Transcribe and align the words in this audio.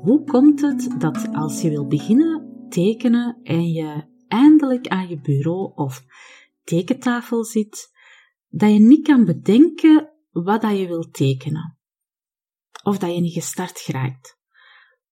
Hoe 0.00 0.24
komt 0.24 0.60
het 0.60 1.00
dat 1.00 1.28
als 1.32 1.60
je 1.60 1.68
wil 1.68 1.86
beginnen 1.86 2.66
tekenen 2.68 3.40
en 3.42 3.72
je 3.72 4.04
eindelijk 4.28 4.88
aan 4.88 5.08
je 5.08 5.20
bureau 5.20 5.72
of 5.74 6.04
tekentafel 6.64 7.44
zit, 7.44 7.90
dat 8.48 8.72
je 8.72 8.78
niet 8.78 9.06
kan 9.06 9.24
bedenken 9.24 10.12
wat 10.30 10.60
dat 10.60 10.78
je 10.78 10.86
wilt 10.86 11.12
tekenen? 11.12 11.78
Of 12.82 12.98
dat 12.98 13.14
je 13.14 13.20
niet 13.20 13.32
gestart 13.32 13.78
geraakt? 13.78 14.38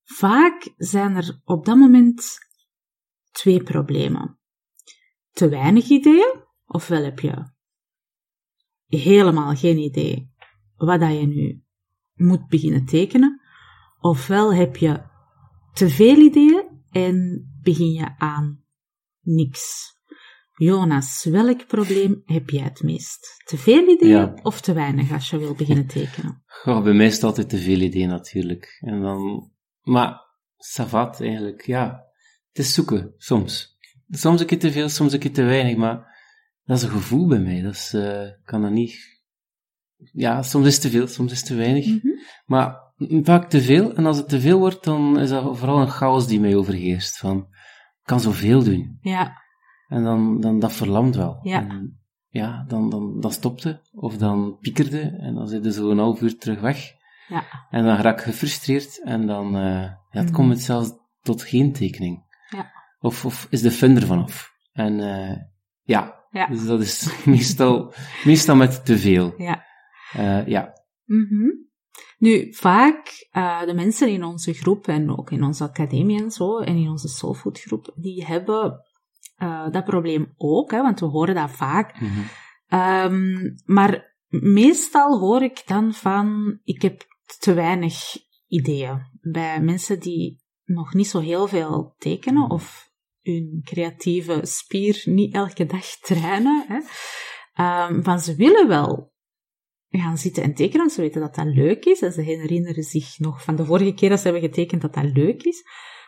Vaak 0.02 0.74
zijn 0.76 1.16
er 1.16 1.40
op 1.44 1.64
dat 1.64 1.76
moment 1.76 2.38
twee 3.30 3.62
problemen. 3.62 4.38
Te 5.30 5.48
weinig 5.48 5.88
ideeën, 5.88 6.44
ofwel 6.66 7.04
heb 7.04 7.18
je 7.18 7.54
helemaal 8.86 9.54
geen 9.54 9.78
idee 9.78 10.30
wat 10.76 11.00
dat 11.00 11.12
je 11.12 11.26
nu 11.26 11.62
moet 12.14 12.46
beginnen 12.46 12.84
tekenen, 12.84 13.40
Ofwel 14.06 14.54
heb 14.54 14.76
je 14.76 15.02
te 15.72 15.88
veel 15.88 16.16
ideeën 16.16 16.64
en 16.90 17.46
begin 17.62 17.92
je 17.92 18.18
aan 18.18 18.64
niks. 19.20 19.94
Jonas, 20.52 21.24
welk 21.24 21.66
probleem 21.66 22.22
heb 22.24 22.50
jij 22.50 22.62
het 22.62 22.82
meest? 22.82 23.42
Te 23.44 23.56
veel 23.56 23.88
ideeën 23.88 24.44
of 24.44 24.60
te 24.60 24.72
weinig 24.72 25.12
als 25.12 25.30
je 25.30 25.38
wil 25.38 25.54
beginnen 25.54 25.86
tekenen? 25.96 26.42
Goh, 26.46 26.82
bij 26.82 26.92
mij 26.92 27.06
is 27.06 27.14
het 27.14 27.22
altijd 27.22 27.48
te 27.48 27.58
veel 27.58 27.80
ideeën 27.80 28.08
natuurlijk. 28.08 28.78
En 28.80 29.00
dan, 29.00 29.50
maar, 29.82 30.20
savat 30.56 31.20
eigenlijk, 31.20 31.62
ja. 31.66 32.04
Het 32.48 32.64
is 32.64 32.74
zoeken, 32.74 33.14
soms. 33.16 33.78
Soms 34.08 34.40
een 34.40 34.46
keer 34.46 34.58
te 34.58 34.72
veel, 34.72 34.88
soms 34.88 35.12
een 35.12 35.18
keer 35.18 35.32
te 35.32 35.42
weinig, 35.42 35.76
maar 35.76 36.18
dat 36.64 36.76
is 36.76 36.82
een 36.82 36.90
gevoel 36.90 37.26
bij 37.26 37.40
mij. 37.40 37.62
Dat 37.62 37.74
is, 37.74 37.94
uh, 37.94 38.28
kan 38.44 38.62
dat 38.62 38.70
niet... 38.70 39.24
Ja, 40.12 40.42
soms 40.42 40.66
is 40.66 40.72
het 40.72 40.82
te 40.82 40.90
veel, 40.90 41.06
soms 41.06 41.32
is 41.32 41.38
het 41.38 41.46
te 41.46 41.54
weinig. 41.54 41.86
Mm 41.86 42.00
-hmm. 42.02 42.18
Maar 42.46 42.85
vaak 42.98 43.48
te 43.48 43.60
veel. 43.60 43.94
En 43.94 44.06
als 44.06 44.16
het 44.16 44.28
te 44.28 44.40
veel 44.40 44.58
wordt, 44.58 44.84
dan 44.84 45.18
is 45.18 45.28
dat 45.28 45.58
vooral 45.58 45.80
een 45.80 45.88
chaos 45.90 46.26
die 46.26 46.40
mij 46.40 46.54
overheerst. 46.56 47.18
Van, 47.18 47.38
ik 47.38 48.02
kan 48.04 48.20
zoveel 48.20 48.64
doen. 48.64 48.98
Ja. 49.00 49.42
En 49.88 50.02
dan, 50.04 50.40
dan 50.40 50.58
dat 50.58 50.72
verlamt 50.72 51.16
wel. 51.16 51.38
Ja. 51.42 51.68
En, 51.68 52.00
ja, 52.28 52.64
dan, 52.68 52.90
dan, 52.90 53.20
dan 53.20 53.32
stopte. 53.32 53.80
Of 53.92 54.16
dan 54.16 54.58
piekerde. 54.60 55.00
En 55.00 55.34
dan 55.34 55.48
zit 55.48 55.64
je 55.64 55.72
zo 55.72 55.90
een 55.90 55.98
half 55.98 56.20
uur 56.20 56.38
terug 56.38 56.60
weg. 56.60 56.94
Ja. 57.28 57.44
En 57.70 57.84
dan 57.84 57.96
raak 57.96 58.18
ik 58.18 58.24
gefrustreerd. 58.24 59.02
En 59.04 59.26
dan, 59.26 59.46
uh, 59.56 59.62
ja, 59.82 59.98
het 60.10 60.24
Mhm. 60.24 60.34
komt 60.34 60.50
het 60.50 60.62
zelfs 60.62 60.92
tot 61.22 61.42
geen 61.42 61.72
tekening. 61.72 62.24
Ja. 62.48 62.70
Of, 62.98 63.24
of 63.24 63.46
is 63.50 63.60
de 63.60 63.70
fun 63.70 63.96
ervan 63.96 64.22
af. 64.22 64.50
En, 64.72 64.98
uh, 64.98 65.36
ja. 65.82 66.14
Ja. 66.30 66.46
Dus 66.46 66.66
dat 66.66 66.80
is 66.80 67.08
meestal, 67.24 67.92
meestal 68.24 68.56
met 68.56 68.84
te 68.84 68.98
veel. 68.98 69.34
Ja. 69.36 69.64
Uh, 70.16 70.46
ja. 70.46 70.72
Mhm. 71.04 71.48
Nu, 72.16 72.54
vaak 72.54 73.28
uh, 73.32 73.64
de 73.64 73.74
mensen 73.74 74.08
in 74.08 74.24
onze 74.24 74.52
groep 74.52 74.86
en 74.88 75.18
ook 75.18 75.30
in 75.30 75.44
onze 75.44 75.64
academie 75.64 76.22
en 76.22 76.30
zo, 76.30 76.58
en 76.58 76.76
in 76.76 76.88
onze 76.88 77.08
soulfood 77.08 77.60
groep, 77.60 77.92
die 77.94 78.24
hebben 78.24 78.84
uh, 79.42 79.70
dat 79.70 79.84
probleem 79.84 80.34
ook, 80.36 80.70
hè, 80.70 80.82
want 80.82 81.00
we 81.00 81.06
horen 81.06 81.34
dat 81.34 81.50
vaak. 81.50 82.00
Mhm. 82.00 82.20
Um, 83.14 83.54
maar 83.64 84.16
meestal 84.28 85.18
hoor 85.18 85.42
ik 85.42 85.62
dan 85.66 85.94
van, 85.94 86.58
ik 86.64 86.82
heb 86.82 87.02
te 87.38 87.54
weinig 87.54 88.16
ideeën. 88.46 89.02
Bij 89.20 89.60
mensen 89.60 90.00
die 90.00 90.44
nog 90.64 90.94
niet 90.94 91.08
zo 91.08 91.18
heel 91.18 91.46
veel 91.46 91.94
tekenen 91.98 92.50
of 92.50 92.90
hun 93.22 93.60
creatieve 93.64 94.40
spier 94.42 95.02
niet 95.04 95.34
elke 95.34 95.66
dag 95.66 95.86
trainen. 95.86 96.64
Hè. 96.68 96.78
Um, 97.88 98.04
van 98.04 98.20
ze 98.20 98.34
willen 98.34 98.68
wel 98.68 99.14
gaan 99.90 100.18
zitten 100.18 100.42
en 100.42 100.54
tekenen. 100.54 100.90
Ze 100.90 101.00
weten 101.00 101.20
dat 101.20 101.34
dat 101.34 101.46
leuk 101.46 101.84
is. 101.84 102.00
En 102.00 102.12
ze 102.12 102.20
herinneren 102.20 102.82
zich 102.82 103.18
nog 103.18 103.42
van 103.42 103.56
de 103.56 103.64
vorige 103.64 103.94
keer 103.94 104.08
dat 104.08 104.18
ze 104.18 104.24
hebben 104.24 104.48
getekend 104.48 104.82
dat 104.82 104.94
dat 104.94 105.12
leuk 105.12 105.42
is. 105.42 105.64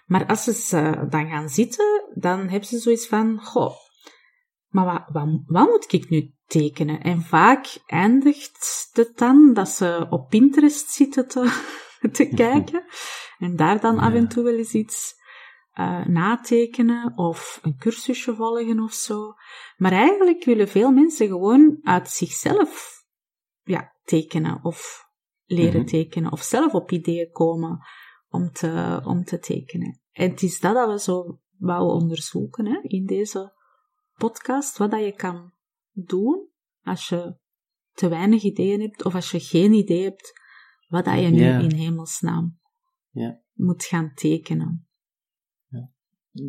Maar 0.07 0.27
als 0.27 0.45
ze 0.45 1.07
dan 1.11 1.29
gaan 1.29 1.49
zitten, 1.49 2.11
dan 2.15 2.49
hebben 2.49 2.69
ze 2.69 2.79
zoiets 2.79 3.07
van, 3.07 3.39
goh, 3.43 3.75
maar 4.69 4.85
wat, 4.85 5.05
wat, 5.13 5.43
wat 5.47 5.69
moet 5.69 5.93
ik 5.93 6.09
nu 6.09 6.33
tekenen? 6.47 7.01
En 7.01 7.23
vaak 7.23 7.79
eindigt 7.87 8.89
het 8.93 9.19
dan 9.19 9.53
dat 9.55 9.69
ze 9.69 10.07
op 10.11 10.29
Pinterest 10.29 10.91
zitten 10.91 11.29
te, 11.29 11.63
te 12.13 12.29
kijken. 12.29 12.85
En 13.39 13.57
daar 13.57 13.81
dan 13.81 13.99
af 13.99 14.13
en 14.13 14.29
toe 14.29 14.45
wel 14.45 14.57
eens 14.57 14.73
iets 14.73 15.15
uh, 15.75 16.07
natekenen 16.07 17.13
of 17.17 17.59
een 17.63 17.77
cursusje 17.79 18.35
volgen 18.35 18.81
of 18.81 18.93
zo. 18.93 19.35
Maar 19.77 19.93
eigenlijk 19.93 20.45
willen 20.45 20.69
veel 20.69 20.91
mensen 20.91 21.27
gewoon 21.27 21.79
uit 21.83 22.11
zichzelf 22.11 22.98
ja, 23.69 23.93
tekenen 24.05 24.65
of 24.65 25.07
leren 25.45 25.81
Mhm. 25.81 25.89
tekenen 25.89 26.33
of 26.33 26.43
zelf 26.43 26.73
op 26.75 26.91
ideeën 26.91 27.31
komen 27.31 27.79
om 28.29 28.53
te, 28.53 29.01
om 29.05 29.25
te 29.25 29.39
tekenen. 29.39 30.01
En 30.13 30.31
het 30.31 30.43
is 30.43 30.61
dat 30.61 30.75
dat 30.75 30.91
we 30.91 31.01
zo 31.01 31.41
wouden 31.59 31.95
onderzoeken 31.97 32.67
hè, 32.67 32.79
in 32.83 33.07
deze 33.07 33.53
podcast, 34.15 34.79
wat 34.79 34.91
dat 34.91 35.05
je 35.05 35.13
kan 35.13 35.53
doen 35.93 36.49
als 36.83 37.09
je 37.09 37.37
te 37.93 38.09
weinig 38.09 38.43
ideeën 38.43 38.81
hebt 38.81 39.05
of 39.05 39.15
als 39.15 39.31
je 39.31 39.41
geen 39.41 39.73
idee 39.73 40.03
hebt 40.03 40.33
wat 40.89 41.05
dat 41.05 41.21
je 41.21 41.29
nu 41.29 41.45
in 41.63 41.75
hemelsnaam 41.75 42.59
moet 43.53 43.85
gaan 43.85 44.13
tekenen. 44.15 44.83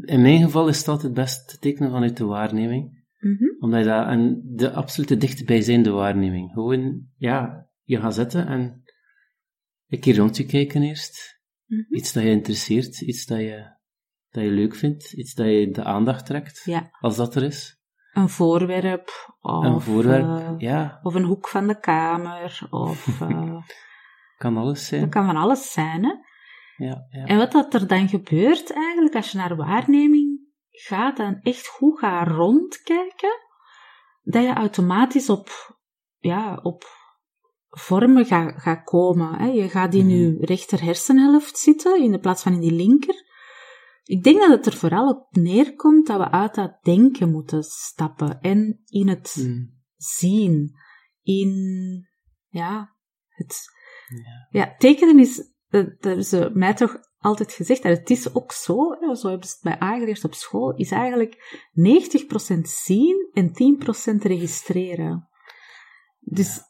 In 0.02 0.22
mijn 0.22 0.42
geval 0.42 0.68
is 0.68 0.84
dat 0.84 1.02
het 1.02 1.14
best 1.14 1.50
te 1.50 1.58
tekenen 1.58 1.92
vanuit 1.92 2.18
de 2.18 2.26
waarneming. 2.26 2.99
Mhm. 3.20 3.44
Omdat 3.60 3.80
je 3.80 3.86
dat, 3.86 4.08
en 4.08 4.42
de 4.46 4.72
absolute 4.72 5.18
dichtbijzijnde 5.18 5.90
waarneming. 5.92 6.52
Gewoon, 6.52 7.02
ja, 7.18 7.68
je 7.84 8.00
gaat 8.00 8.14
zitten 8.14 8.48
en 8.48 8.84
een 9.88 10.00
keer 10.00 10.18
rond 10.18 10.38
je 10.38 10.46
kijken 10.46 10.82
eerst. 10.84 11.42
Mhm. 11.66 11.96
Iets 11.96 12.14
dat 12.14 12.24
je 12.24 12.30
interesseert, 12.30 13.02
iets 13.02 13.26
dat 13.26 13.40
je, 13.40 13.76
dat 14.30 14.44
je 14.44 14.50
leuk 14.50 14.76
vindt, 14.76 15.12
iets 15.14 15.34
dat 15.34 15.46
je 15.46 15.70
de 15.72 15.84
aandacht 15.84 16.26
trekt, 16.26 16.62
Ja, 16.66 16.90
als 17.00 17.16
dat 17.16 17.36
er 17.36 17.44
is. 17.44 17.78
een 18.14 18.30
voorwerp 18.30 19.36
of, 19.42 19.66
een 19.66 19.82
voorwerp, 19.82 20.40
eh, 20.40 20.54
ja, 20.58 21.00
of 21.04 21.14
een 21.16 21.24
hoek 21.24 21.48
van 21.48 21.68
de 21.68 21.80
kamer 21.80 22.68
of 22.70 23.22
eh, 23.22 23.56
kan 24.38 24.58
alles 24.58 24.86
zijn. 24.88 25.02
dat 25.02 25.10
kan 25.10 25.26
van 25.26 25.36
alles 25.38 25.72
zijn. 25.72 26.04
Hè? 26.04 26.14
Ja, 26.86 27.08
ja. 27.10 27.26
En 27.26 27.38
wat 27.38 27.52
dat 27.52 27.74
er 27.74 27.88
dan 27.88 28.08
gebeurt 28.10 28.74
eigenlijk 28.74 29.16
als 29.16 29.32
je 29.32 29.38
naar 29.38 29.56
waarneming 29.56 30.29
gaat 30.82 31.20
en 31.20 31.40
echt 31.42 31.68
goed 31.68 32.00
gaat 32.00 32.28
rondkijken, 32.28 33.40
dat 34.22 34.44
je 34.44 34.54
automatisch 34.54 35.30
op, 35.30 35.78
ja, 36.18 36.60
op 36.64 36.84
vormen 37.70 38.26
gaat 38.26 38.62
ga 38.62 38.76
komen. 38.76 39.34
Hè. 39.34 39.46
Je 39.48 39.70
gaat 39.70 39.94
in 39.94 40.06
Mhm. 40.06 40.16
je 40.16 40.38
rechter 40.40 40.84
hersenhelft 40.84 41.58
zitten, 41.58 42.02
in 42.02 42.12
de 42.12 42.20
plaats 42.20 42.44
van 42.44 42.54
in 42.54 42.60
die 42.60 42.72
linker. 42.72 43.28
Ik 44.04 44.24
denk 44.24 44.40
dat 44.40 44.50
het 44.50 44.66
er 44.66 44.74
vooral 44.74 45.10
op 45.10 45.28
neerkomt 45.32 46.08
dat 46.08 46.18
we 46.18 46.32
uit 46.32 46.56
dat 46.56 46.78
denken 46.82 47.32
moeten 47.32 47.64
stappen 47.64 48.40
en 48.42 48.82
in 48.86 49.08
het 49.08 49.36
Mm. 49.40 49.82
zien, 49.96 50.72
in, 51.22 51.54
ja, 52.48 52.96
het, 53.28 53.78
Ja. 54.08 54.60
ja, 54.60 54.76
tekenen 54.78 55.20
is, 55.20 55.52
dat, 55.68 56.02
dat 56.02 56.26
ze 56.26 56.50
mij 56.54 56.74
toch 56.74 56.98
altijd 57.20 57.54
gezegd, 57.54 57.82
en 57.82 57.92
het 57.92 58.10
is 58.10 58.36
ook 58.36 58.52
zo, 58.52 58.98
zo 59.14 59.30
hebben 59.30 59.48
ze 59.48 59.54
het 59.54 59.64
mij 59.64 59.80
aangeleerd 59.80 60.24
op 60.24 60.34
school, 60.34 60.76
is 60.76 60.92
eigenlijk 60.92 61.62
90% 61.72 62.60
zien 62.62 63.30
en 63.34 63.52
10% 64.18 64.22
registreren. 64.22 65.30
Dus 66.20 66.62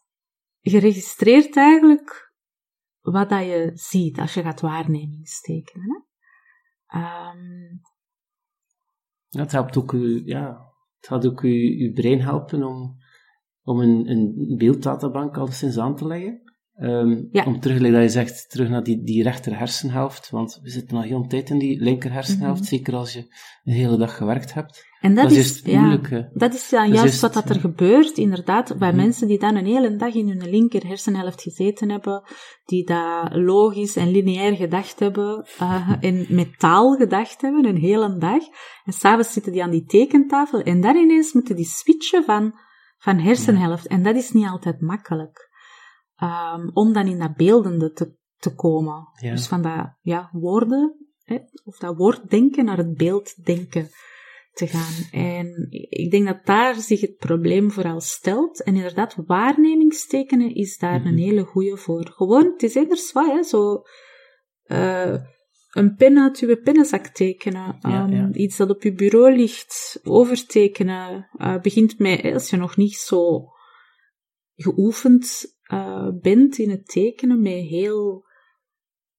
je 0.60 0.80
registreert 0.80 1.56
eigenlijk 1.56 2.34
wat 3.01 3.30
dat 3.30 3.46
je 3.46 3.72
ziet 3.74 4.19
als 4.19 4.34
je 4.34 4.42
gaat 4.42 4.62
waarnemingstekenen. 4.62 5.88
Hè? 5.88 6.07
Ehm, 7.00 7.78
het 9.30 9.52
helpt 9.52 9.78
ook 9.78 9.92
u, 9.92 10.22
ja, 10.25 10.74
het 10.98 11.07
gaat 11.07 11.25
ook 11.25 11.42
uw, 11.42 11.78
uw 11.78 11.94
brein 11.94 12.22
helpen 12.22 12.63
om, 12.63 12.98
om 13.62 13.80
een, 13.80 14.10
een 14.10 14.56
beelddatabank 14.57 15.38
alleszins 15.38 15.78
aan 15.78 15.95
te 15.95 16.07
leggen. 16.07 16.49
Ehm, 16.80 17.24
Ja. 17.31 17.44
Om 17.46 17.60
terug, 17.60 17.78
like 17.80 17.92
dat 17.94 18.02
je 18.02 18.10
zegt, 18.10 18.50
terug 18.50 18.70
naar 18.70 18.84
die, 18.84 19.04
die 19.04 19.24
rechter 19.24 19.58
hersenhelft, 19.58 20.30
want 20.30 20.60
we 20.64 20.70
zitten 20.70 20.96
nog 20.96 21.06
heel 21.06 21.18
een 21.18 21.28
tijd 21.28 21.50
in 21.50 21.58
die 21.60 21.81
linker 21.81 22.12
hersenhelft, 22.12 22.60
Mhm. 22.60 22.68
zeker 22.70 22.96
als 22.96 23.14
je 23.14 23.20
een 23.64 23.74
hele 23.74 23.98
dag 23.98 24.18
gewerkt 24.18 24.54
hebt. 24.54 24.88
en 25.02 25.16
dat, 25.16 25.24
Dat 25.30 25.38
is 25.38 25.62
ja, 25.64 25.80
moeilijke. 25.80 26.30
dat 26.34 26.54
is 26.54 26.70
dan 26.70 26.80
Dat 26.86 26.94
is 26.94 27.00
juist 27.00 27.22
wat 27.22 27.34
dat 27.34 27.50
er 27.50 27.56
ja. 27.56 27.62
gebeurt, 27.62 28.18
inderdaad, 28.18 28.78
bij 28.78 28.88
Mhm. 28.88 28.98
mensen 28.98 29.28
die 29.28 29.40
dan 29.40 29.56
een 29.56 29.66
hele 29.66 29.96
dag 29.96 30.14
in 30.14 30.28
hun 30.28 30.50
linker 30.50 30.88
hersenhelft 30.88 31.42
gezeten 31.42 31.90
hebben, 31.90 32.24
die 32.66 32.86
dat 32.86 33.30
logisch 33.36 33.96
en 33.96 34.12
lineair 34.12 34.56
gedacht 34.56 35.00
hebben, 35.00 35.46
eh, 35.60 35.90
en 36.08 36.26
met 36.30 36.60
taal 36.60 36.96
gedacht 36.96 37.42
hebben, 37.42 37.66
een 37.66 37.78
hele 37.78 38.18
dag. 38.18 38.42
En 38.86 38.94
s'avonds 38.94 39.34
zitten 39.34 39.52
die 39.52 39.64
aan 39.64 39.72
die 39.72 39.86
tekentafel 39.86 40.62
en 40.62 40.81
daar 40.81 40.96
ineens 40.98 41.34
moeten 41.34 41.56
die 41.56 41.66
switchen 41.66 42.24
van, 42.24 42.54
van 42.98 43.18
hersenhelft. 43.20 43.88
En 43.88 44.04
dat 44.04 44.16
is 44.16 44.31
niet 44.31 44.48
altijd 44.48 44.81
makkelijk. 44.81 45.49
Ehm, 46.19 46.69
om 46.74 46.94
dan 46.94 47.07
in 47.07 47.19
dat 47.19 47.36
beeldende 47.36 47.92
te, 47.92 48.16
te 48.38 48.56
komen. 48.56 49.07
Ja. 49.21 49.31
Dus 49.31 49.48
van 49.48 49.62
dat 49.62 49.94
ja, 50.01 50.30
woorden, 50.31 51.12
hè, 51.24 51.38
of 51.63 51.77
dat 51.77 51.95
woorddenken 51.98 52.66
naar 52.66 52.77
het 52.77 52.98
beelddenken 52.98 53.89
te 54.54 54.68
gaan. 54.68 55.21
En 55.21 55.68
ik 55.89 56.12
denk 56.12 56.25
dat 56.25 56.45
daar 56.45 56.75
zich 56.75 57.01
het 57.01 57.18
probleem 57.18 57.71
vooral 57.71 58.00
stelt. 58.01 58.63
En 58.63 58.75
inderdaad, 58.75 59.16
waarnemingstekenen 59.25 60.56
is 60.56 60.77
daar 60.77 61.00
Mhm. 61.00 61.07
een 61.07 61.18
hele 61.18 61.44
goeie 61.44 61.75
voor. 61.75 62.07
Gewoon, 62.16 62.45
het 62.51 62.63
is 62.63 62.75
eerder 62.75 62.98
zwaar, 62.98 63.36
hè, 63.36 63.44
zo... 63.44 63.81
eh, 64.63 65.16
een 65.69 65.95
pen 65.95 66.19
uit 66.19 66.39
uw 66.39 66.62
pennenzak 66.62 67.07
tekenen. 67.07 67.77
Ja, 67.80 68.04
Ehm, 68.04 68.12
ja. 68.13 68.30
Iets 68.33 68.57
dat 68.57 68.69
op 68.69 68.81
uw 68.81 68.95
bureau 68.95 69.36
ligt, 69.36 70.00
overtekenen. 70.04 71.30
eh, 71.38 71.60
begint 71.62 72.00
met, 72.00 72.24
als 72.33 72.50
je 72.50 72.57
nog 72.57 72.77
niet 72.77 72.95
zo 72.95 73.50
geoefend 74.56 75.57
eh, 75.69 76.07
bent 76.21 76.57
in 76.57 76.69
het 76.69 76.88
tekenen, 76.88 77.42
met 77.42 77.54
heel 77.54 78.25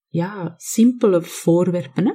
ja, 0.06 0.54
simpele 0.56 1.22
voorwerpen. 1.22 2.06
Hè? 2.06 2.12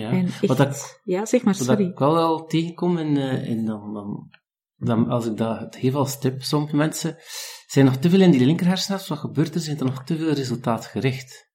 Ja. 0.00 0.10
En 0.10 0.24
echt, 0.24 0.46
Wat 0.46 0.60
ik, 0.60 1.00
ja, 1.04 1.26
zeg 1.26 1.42
maar, 1.42 1.52
wat 1.58 1.62
ik 1.62 1.66
sorry. 1.68 1.92
wel 1.94 2.14
wel 2.14 2.44
tegenkom, 2.46 2.98
in, 2.98 3.16
eh, 3.16 3.48
in 3.48 3.64
dan, 3.64 3.94
dan, 3.94 4.30
dan, 4.76 5.08
als 5.08 5.26
ik 5.26 5.36
dat 5.36 5.76
geef 5.76 5.94
als 5.94 6.18
tip, 6.18 6.42
sommige 6.42 6.76
mensen 6.76 7.16
zijn 7.66 7.84
nog 7.84 7.96
te 7.96 8.10
veel 8.10 8.20
in 8.20 8.30
die 8.30 8.44
linker 8.46 8.66
hersenhelft, 8.66 9.08
wat 9.08 9.18
gebeurt 9.18 9.54
er, 9.54 9.60
zijn 9.60 9.78
er 9.78 9.84
nog 9.84 10.04
te 10.04 10.16
veel 10.16 10.32
resultaatgericht. 10.32 11.50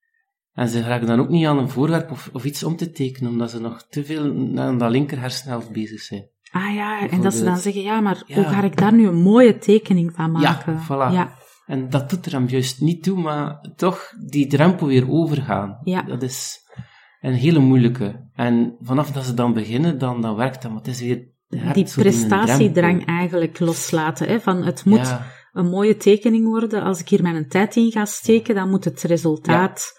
En 0.54 0.68
ze 0.70 0.82
raken 0.82 1.08
dan 1.08 1.20
ook 1.20 1.30
niet 1.30 1.46
aan 1.46 1.58
een 1.58 1.70
voorwerp 1.70 2.12
of, 2.12 2.30
of 2.34 2.46
iets 2.46 2.64
om 2.64 2.76
te 2.76 2.92
tekenen, 2.92 3.32
omdat 3.32 3.50
ze 3.52 3.60
nog 3.60 3.86
te 3.90 4.06
veel 4.06 4.24
aan 4.56 4.78
dat 4.78 4.92
linker 4.92 5.20
hersenhelft 5.20 5.72
bezig 5.72 6.02
zijn. 6.02 6.30
Ah 6.52 6.74
ja, 6.74 7.10
en 7.10 7.22
dat 7.22 7.34
ze 7.34 7.44
dan 7.44 7.58
zeggen, 7.58 7.82
ja, 7.82 8.00
maar 8.00 8.24
Ja. 8.26 8.36
hoe 8.36 8.44
ga 8.44 8.64
ik 8.64 8.78
daar 8.78 8.94
nu 8.94 9.08
een 9.08 9.22
mooie 9.22 9.58
tekening 9.58 10.14
van 10.16 10.32
maken? 10.32 10.74
Ja, 10.74 10.86
voilà. 10.86 11.14
Ja, 11.14 11.38
En 11.68 11.90
dat 11.90 12.10
doet 12.10 12.26
er 12.26 12.32
hem 12.32 12.48
juist 12.48 12.82
niet 12.82 13.04
toe, 13.04 13.20
maar 13.20 13.72
toch 13.76 14.14
die 14.30 14.48
drempel 14.48 14.88
weer 14.88 15.12
overgaan. 15.12 15.80
Ja. 15.84 16.02
Dat 16.02 16.22
is 16.22 16.60
een 17.22 17.34
hele 17.34 17.60
moeilijke. 17.60 18.30
En 18.34 18.76
vanaf 18.80 19.12
dat 19.12 19.26
ze 19.26 19.34
dan 19.34 19.54
beginnen, 19.54 19.98
dan, 19.98 20.22
dan 20.22 20.36
werkt 20.36 20.62
dat, 20.62 20.72
maar 20.72 20.80
het 20.80 20.90
is 20.90 21.02
weer 21.02 21.28
die 21.74 21.92
prestatiedrang 21.96 23.06
eigenlijk 23.06 23.60
loslaten. 23.60 24.28
Hè, 24.28 24.40
van 24.40 24.64
het 24.64 24.86
moet 24.86 24.98
Ja, 24.98 25.26
een 25.52 25.70
mooie 25.70 25.98
tekening 25.98 26.46
worden. 26.46 26.84
Als 26.84 27.00
ik 27.00 27.10
hier 27.10 27.22
mijn 27.22 27.48
tijd 27.48 27.76
in 27.76 27.92
ga 27.92 28.06
steken, 28.06 28.56
dan 28.56 28.70
moet 28.70 28.84
het 28.84 29.02
resultaat 29.02 29.94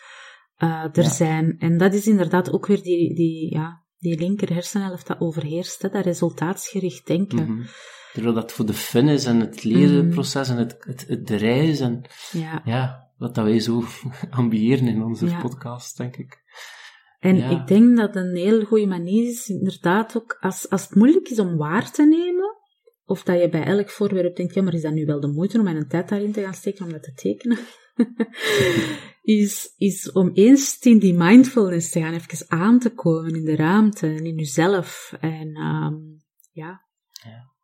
eh, 0.56 0.84
er 0.92 1.02
Ja. 1.02 1.08
zijn. 1.08 1.56
En 1.58 1.78
dat 1.78 1.94
is 1.94 2.06
inderdaad 2.06 2.52
ook 2.52 2.66
weer 2.66 2.82
die, 2.82 3.14
die, 3.14 3.54
ja, 3.54 3.84
die 3.98 4.18
linker 4.18 4.52
hersenhelft 4.54 5.06
dat 5.06 5.20
overheerst, 5.20 5.82
hè, 5.82 5.88
dat 5.88 6.04
resultaatsgericht 6.04 7.06
denken. 7.06 7.52
mhm. 7.52 7.62
Terwijl 8.12 8.34
dat 8.34 8.52
voor 8.52 8.66
de 8.66 8.74
fun 8.74 9.08
is 9.08 9.24
en 9.24 9.40
het 9.40 9.64
lerenproces 9.64 10.48
Mhm. 10.48 10.58
en 10.58 10.64
het, 10.64 10.76
het, 10.80 11.04
het 11.08 11.26
de 11.26 11.36
reis 11.36 11.80
en 11.80 12.02
Ja. 12.32 12.62
ja, 12.64 13.10
wat 13.16 13.34
dat 13.34 13.44
wij 13.44 13.60
zo 13.60 13.82
ambiëren 14.30 14.86
in 14.86 15.02
onze 15.02 15.26
Ja. 15.26 15.40
podcast, 15.40 15.96
denk 15.96 16.16
ik. 16.16 16.42
En 17.18 17.36
Ja. 17.36 17.48
ik 17.60 17.66
denk 17.66 17.96
dat 17.96 18.16
een 18.16 18.36
heel 18.36 18.64
goede 18.64 18.86
manier 18.86 19.28
is, 19.28 19.48
inderdaad 19.48 20.16
ook, 20.16 20.36
als, 20.40 20.68
als 20.70 20.82
het 20.82 20.94
moeilijk 20.94 21.28
is 21.28 21.38
om 21.38 21.56
waar 21.56 21.90
te 21.90 22.04
nemen, 22.06 22.56
of 23.04 23.22
dat 23.22 23.40
je 23.40 23.48
bij 23.48 23.64
elk 23.64 23.90
voorwerp 23.90 24.36
denkt, 24.36 24.54
ja, 24.54 24.62
maar 24.62 24.74
is 24.74 24.82
dat 24.82 24.92
nu 24.92 25.06
wel 25.06 25.20
de 25.20 25.26
moeite 25.32 25.58
om 25.58 25.64
mijn 25.64 25.88
tijd 25.88 26.08
daarin 26.08 26.32
te 26.32 26.42
gaan 26.42 26.54
steken 26.54 26.84
om 26.84 26.92
dat 26.92 27.02
te 27.02 27.12
tekenen? 27.12 27.58
is, 29.22 29.74
is 29.76 30.12
om 30.12 30.30
eens 30.34 30.78
in 30.80 30.98
die 30.98 31.14
mindfulness 31.14 31.90
te 31.90 32.00
gaan, 32.00 32.14
even 32.14 32.44
aan 32.50 32.78
te 32.78 32.90
komen 32.94 33.34
in 33.34 33.44
de 33.44 33.56
ruimte 33.56 34.06
en 34.06 34.24
in 34.26 34.34
jezelf. 34.36 35.12
En 35.20 35.54
ehm, 35.54 35.94
ja, 36.52 36.86
Droedelen 37.22 37.56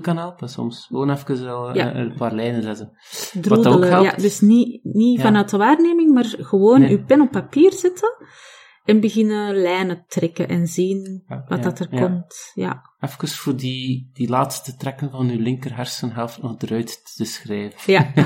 kan 0.00 0.16
helpen 0.16 0.48
soms. 0.48 0.86
Gewoon 0.86 1.10
even 1.10 1.42
Ja. 1.74 1.92
eh, 1.92 1.94
een 2.00 2.14
paar 2.14 2.34
lijnen 2.34 2.62
zetten. 2.62 2.86
ook 3.36 3.42
droedelen. 3.42 3.88
helpt- 3.88 4.10
Ja, 4.10 4.22
dus 4.22 4.40
niet, 4.40 4.80
niet 4.84 5.16
Ja. 5.16 5.22
vanuit 5.24 5.50
de 5.50 5.56
waarneming, 5.56 6.12
maar 6.12 6.34
gewoon 6.38 6.80
Nee. 6.80 6.90
je 6.90 7.04
pen 7.04 7.20
op 7.20 7.30
papier 7.30 7.72
zetten 7.72 8.16
en 8.84 9.00
beginnen 9.00 9.54
lijnen 9.56 10.04
trekken 10.08 10.48
en 10.48 10.66
zien 10.66 11.22
Ja, 11.28 11.44
wat 11.48 11.58
ja, 11.58 11.64
dat 11.64 11.78
er 11.78 11.86
ja. 11.90 12.00
komt. 12.00 12.50
Ja. 12.54 12.82
Even 13.00 13.28
voor 13.28 13.56
die, 13.56 14.10
die 14.12 14.28
laatste 14.28 14.76
trekken 14.76 15.10
van 15.10 15.28
uw 15.30 15.40
linker 15.40 15.76
hersenhelft 15.76 16.42
nog 16.42 16.54
eruit 16.58 17.14
te 17.16 17.24
schrijven. 17.24 17.92
Ja. 17.92 18.12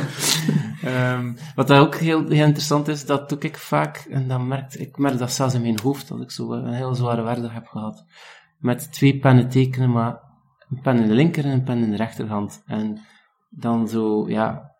Ehm, 0.84 1.32
wat 1.54 1.66
dat 1.66 1.80
ook 1.80 1.94
heel, 1.94 2.28
heel 2.28 2.46
interessant 2.46 2.88
is, 2.88 3.06
dat 3.06 3.28
doe 3.28 3.38
ik 3.38 3.56
vaak, 3.58 3.96
en 4.10 4.28
dan 4.28 4.48
merkt, 4.48 4.80
ik 4.80 4.98
merk 4.98 5.18
dat 5.18 5.32
zelfs 5.32 5.54
in 5.54 5.60
mijn 5.60 5.80
hoofd, 5.82 6.08
dat 6.08 6.20
ik 6.20 6.30
zo 6.30 6.52
een 6.52 6.72
heel 6.72 6.94
zware 6.94 7.22
werkdag 7.22 7.52
heb 7.52 7.66
gehad. 7.66 8.04
Met 8.58 8.92
twee 8.92 9.18
pennen 9.18 9.48
tekenen, 9.48 9.90
maar 9.90 10.18
een 10.74 10.82
pen 10.82 10.98
in 10.98 11.08
de 11.08 11.14
linker 11.14 11.44
en 11.44 11.50
een 11.50 11.62
pen 11.62 11.82
in 11.82 11.90
de 11.90 11.96
rechterhand. 11.96 12.62
En 12.66 12.98
dan 13.50 13.88
zo, 13.88 14.28
ja, 14.28 14.74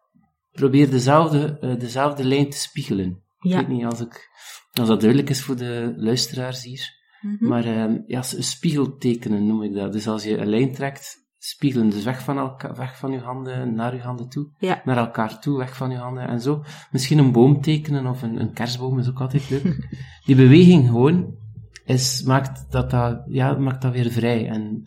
probeer 0.53 0.91
dezelfde, 0.91 1.59
eh, 1.59 1.79
dezelfde 1.79 2.25
lijn 2.25 2.51
te 2.51 2.57
spiegelen. 2.59 3.23
Ik 3.41 3.55
weet 3.55 3.69
niet 3.69 3.85
als, 3.85 4.01
ik, 4.01 4.31
als 4.73 4.89
dat 4.89 5.01
duidelijk 5.01 5.31
is 5.31 5.43
voor 5.43 5.57
de 5.57 5.95
luisteraars 5.97 6.63
hier. 6.63 7.03
Mhm. 7.21 7.49
Maar 7.49 7.65
ehm 7.65 7.99
ja, 8.07 8.23
spiegeltekenen 8.23 9.47
noem 9.47 9.63
ik 9.63 9.75
dat. 9.75 9.93
Dus 9.93 10.09
als 10.09 10.25
je 10.25 10.37
een 10.39 10.49
lijn 10.49 10.73
trekt, 10.73 11.23
spiegelen, 11.39 11.91
dus 11.91 12.05
weg 12.05 12.23
van, 12.23 12.39
elka, 12.39 12.75
weg 12.75 12.99
van 12.99 13.13
je 13.13 13.19
handen, 13.19 13.75
naar 13.75 13.95
je 13.95 14.01
handen 14.01 14.29
toe, 14.29 14.49
Ja. 14.59 14.83
naar 14.85 14.97
elkaar 14.97 15.41
toe, 15.41 15.59
weg 15.59 15.77
van 15.77 15.91
je 15.91 15.97
handen 15.97 16.29
en 16.29 16.41
zo. 16.41 16.65
Misschien 16.91 17.19
een 17.19 17.33
boom 17.33 17.61
tekenen 17.61 18.07
of 18.07 18.23
een, 18.23 18.41
een 18.41 18.53
kerstboom 18.53 18.99
is 18.99 19.09
ook 19.09 19.21
altijd 19.21 19.51
leuk. 19.51 19.89
Die 20.27 20.37
beweging 20.37 20.87
gewoon 20.87 21.37
is, 21.85 22.23
maakt, 22.23 22.71
dat 22.71 22.91
dat, 22.91 23.23
ja, 23.27 23.53
maakt 23.59 23.83
dat 23.83 23.93
weer 23.93 24.11
vrij 24.11 24.49
en 24.49 24.87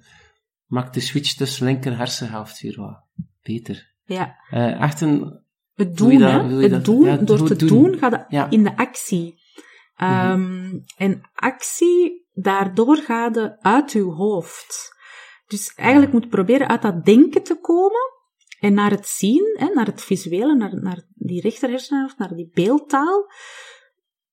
maakt 0.67 0.93
de 0.93 0.99
switch 0.99 1.33
tussen 1.33 1.65
linker 1.65 1.97
hersenhelft 1.97 2.61
weer 2.61 2.75
wat 2.79 3.01
beter. 3.43 3.93
ja. 4.05 4.35
Eh, 4.49 4.81
echt 4.81 5.01
een, 5.01 5.41
Het 5.75 5.97
doen, 5.97 6.17
dat- 6.19 6.31
hè. 6.31 6.43
Het 6.61 6.71
dat- 6.71 6.85
doen, 6.85 7.05
ja, 7.05 7.17
door 7.17 7.47
te 7.47 7.55
doen. 7.55 7.67
doen, 7.67 7.97
gaat 7.97 8.25
Ja. 8.29 8.49
in 8.49 8.63
de 8.63 8.77
actie. 8.77 9.35
Ehm, 9.95 10.79
En 10.97 11.21
actie, 11.33 12.27
daardoor 12.33 12.97
gaat 12.97 13.35
het 13.35 13.57
uit 13.61 13.91
uw 13.91 14.11
hoofd. 14.11 14.95
Dus 15.47 15.73
eigenlijk 15.75 16.11
moet 16.13 16.23
je 16.23 16.29
proberen 16.29 16.67
uit 16.67 16.81
dat 16.81 17.05
denken 17.05 17.43
te 17.43 17.59
komen 17.61 18.11
en 18.59 18.73
naar 18.73 18.91
het 18.91 19.07
zien, 19.07 19.55
hè, 19.59 19.67
naar 19.73 19.85
het 19.85 20.03
visuele, 20.03 20.55
naar, 20.55 20.81
naar 20.81 21.03
die 21.15 21.41
rechter 21.41 21.69
hersenhelft, 21.69 22.17
naar 22.17 22.35
die 22.35 22.49
beeldtaal. 22.53 23.31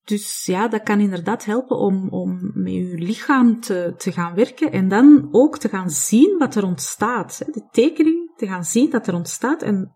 Dus 0.05 0.45
ja, 0.47 0.69
dat 0.69 0.83
kan 0.83 1.01
inderdaad 1.01 1.45
helpen 1.45 1.77
om, 1.77 2.09
om 2.09 2.51
met 2.55 2.73
je 2.73 2.95
lichaam 2.99 3.61
te, 3.61 3.95
te 3.97 4.13
gaan 4.13 4.35
werken 4.35 4.73
en 4.73 4.89
dan 4.89 5.29
ook 5.31 5.59
te 5.59 5.69
gaan 5.69 5.91
zien 5.91 6.39
wat 6.39 6.55
er 6.55 6.65
ontstaat. 6.65 7.39
Hè. 7.45 7.53
De 7.53 7.69
tekening, 7.71 8.33
te 8.37 8.47
gaan 8.47 8.65
zien 8.65 8.91
dat 8.91 9.07
er 9.07 9.15
ontstaat 9.15 9.63
en 9.63 9.95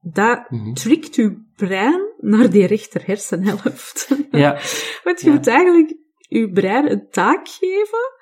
dat 0.00 0.50
Mhm. 0.50 0.72
trickt 0.72 1.14
uw 1.16 1.36
brein 1.56 2.12
naar 2.20 2.50
die 2.50 2.66
rechter 2.66 3.06
hersenhelft. 3.06 4.08
ja, 4.30 4.52
Want 5.04 5.20
je 5.20 5.26
Ja. 5.26 5.32
moet 5.34 5.46
eigenlijk 5.46 5.94
uw 6.28 6.52
brein 6.52 6.90
een 6.90 7.08
taak 7.10 7.48
geven 7.48 8.12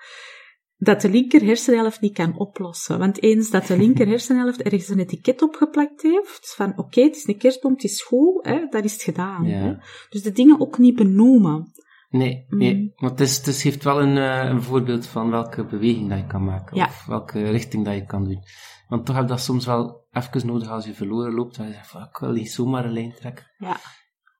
dat 0.84 1.00
de 1.00 1.10
linker 1.10 1.42
hersenhelft 1.44 2.00
niet 2.00 2.14
kan 2.14 2.38
oplossen. 2.38 2.98
Want 2.98 3.22
eens 3.22 3.50
dat 3.50 3.66
de 3.66 3.76
linker 3.78 4.06
hersenhelft 4.14 4.62
ergens 4.62 4.88
een 4.88 4.98
etiket 4.98 5.42
opgeplakt 5.42 6.02
heeft, 6.02 6.54
van 6.56 6.78
oké, 6.78 7.00
het 7.02 7.16
is 7.16 7.26
een 7.26 7.38
kerstboom, 7.38 7.72
het 7.72 7.84
is 7.84 8.02
goed, 8.02 8.46
hè, 8.46 8.66
dat 8.70 8.84
is 8.84 8.92
het 8.92 9.02
gedaan. 9.02 9.44
Ja. 9.44 9.56
Hè. 9.58 9.74
Dus 10.08 10.22
de 10.22 10.32
dingen 10.32 10.60
ook 10.60 10.78
niet 10.78 10.94
benoemen. 10.96 11.72
Nee, 12.08 12.44
Mm. 12.48 12.58
nee. 12.58 12.92
maar 12.96 13.10
het, 13.10 13.20
is, 13.20 13.36
het 13.36 13.46
is- 13.46 13.62
heeft 13.62 13.84
wel 13.84 14.02
een, 14.02 14.16
eh, 14.16 14.50
een 14.50 14.62
voorbeeld 14.62 15.06
van 15.06 15.30
welke 15.30 15.64
beweging 15.64 16.08
dat 16.08 16.18
je 16.18 16.26
kan 16.26 16.44
maken. 16.44 16.76
Ja. 16.76 16.84
Of 16.84 17.04
welke 17.06 17.42
richting 17.50 17.84
dat 17.84 17.94
je 17.94 18.04
kan 18.04 18.24
doen. 18.24 18.42
Want 18.88 19.06
toch 19.06 19.14
heb 19.14 19.24
je 19.24 19.30
dat 19.30 19.40
soms 19.40 19.66
wel 19.66 20.06
even 20.10 20.46
nodig 20.46 20.68
als 20.68 20.84
je 20.86 20.94
verloren 20.94 21.34
loopt. 21.34 21.56
Dat 21.56 21.66
je 21.66 21.72
zegt 21.72 21.88
van, 21.88 22.02
ik 22.02 22.16
wil 22.18 22.32
niet 22.32 22.50
zomaar 22.50 22.84
een 22.84 22.92
lijn 22.92 23.12
trekken. 23.14 23.44
Ja. 23.58 23.76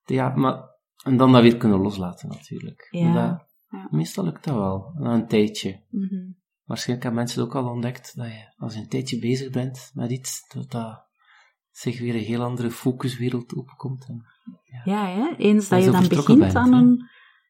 Ja, 0.04 0.28
maar... 0.36 0.70
En 1.04 1.16
dan 1.16 1.32
dat 1.32 1.42
weer 1.42 1.56
kunnen 1.56 1.80
loslaten, 1.80 2.28
natuurlijk. 2.28 2.86
Ja, 2.90 3.12
dat- 3.12 3.50
ja. 3.72 3.88
Meestal 3.90 4.24
lukt 4.24 4.44
dat 4.44 4.54
wel, 4.54 4.92
na 4.98 5.14
een 5.14 5.26
tijdje. 5.26 5.80
Mhm. 5.90 6.30
Waarschijnlijk 6.64 7.02
hebben 7.06 7.22
mensen 7.24 7.42
ook 7.42 7.54
al 7.54 7.70
ontdekt 7.70 8.16
dat 8.16 8.26
je, 8.26 8.52
als 8.56 8.74
je 8.74 8.80
een 8.80 8.88
tijdje 8.88 9.18
bezig 9.18 9.50
bent 9.50 9.90
met 9.94 10.10
iets, 10.10 10.48
dat 10.54 10.70
dat 10.70 11.06
zich 11.70 12.00
weer 12.00 12.14
een 12.14 12.20
heel 12.20 12.42
andere 12.42 12.70
focuswereld 12.70 13.54
openkomt. 13.56 14.06
En, 14.08 14.22
Ja, 14.84 15.06
hè? 15.06 15.36
eens 15.36 15.68
dat 15.68 15.84
je 15.84 15.90
dan 15.90 16.08
begint 16.08 16.38
bent, 16.38 16.54
aan, 16.54 16.72
een, 16.72 17.08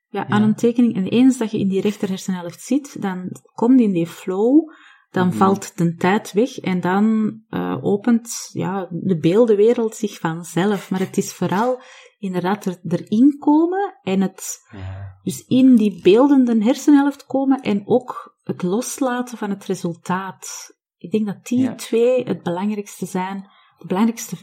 ja, 0.08 0.26
aan 0.28 0.40
Ja. 0.40 0.46
een 0.46 0.54
tekening 0.54 0.94
en 0.96 1.06
eens 1.06 1.38
dat 1.38 1.50
je 1.50 1.58
in 1.58 1.68
die 1.68 1.80
rechter 1.80 2.08
hersenhelft 2.08 2.60
zit, 2.60 3.02
dan 3.02 3.28
komt 3.54 3.80
in 3.80 3.92
die 3.92 4.06
flow, 4.06 4.70
dan 5.10 5.26
Mhm. 5.26 5.36
valt 5.36 5.76
de 5.78 5.94
tijd 5.94 6.32
weg 6.32 6.58
en 6.58 6.80
dan 6.80 7.36
eh, 7.48 7.78
opent 7.84 8.48
ja, 8.52 8.88
de 8.90 9.18
beeldenwereld 9.18 9.94
zich 9.94 10.18
vanzelf. 10.18 10.90
Maar 10.90 11.00
het 11.00 11.16
is 11.16 11.32
vooral 11.32 11.80
inderdaad 12.18 12.64
er, 12.64 12.78
erin 12.88 13.36
komen 13.38 13.98
en 14.02 14.20
het 14.20 14.58
ja. 14.72 15.11
Dus 15.22 15.46
in 15.46 15.76
die 15.76 16.00
beeldende 16.02 16.64
hersenhelft 16.64 17.26
komen 17.26 17.60
en 17.60 17.82
ook 17.86 18.36
het 18.42 18.62
loslaten 18.62 19.38
van 19.38 19.50
het 19.50 19.64
resultaat. 19.64 20.70
Ik 20.96 21.10
denk 21.10 21.26
dat 21.26 21.46
die 21.46 21.58
Ja. 21.60 21.74
twee 21.74 22.24
het 22.24 22.42
belangrijkste 22.42 23.06
zijn, 23.06 23.50
de 23.78 23.86
belangrijkste 23.86 24.36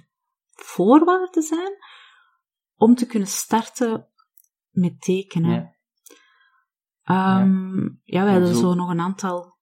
voorwaarden 0.52 1.44
zijn 1.44 1.72
om 2.76 2.96
te 2.96 3.06
kunnen 3.06 3.28
starten 3.28 4.08
met 4.70 5.02
tekenen. 5.02 5.52
Ja. 5.52 5.78
Ehm, 7.04 7.80
ja. 8.04 8.24
wij 8.24 8.34
En 8.36 8.42
hadden 8.42 8.56
zo- 8.56 8.74
nog 8.74 8.90
een 8.90 9.00
aantal 9.00 9.58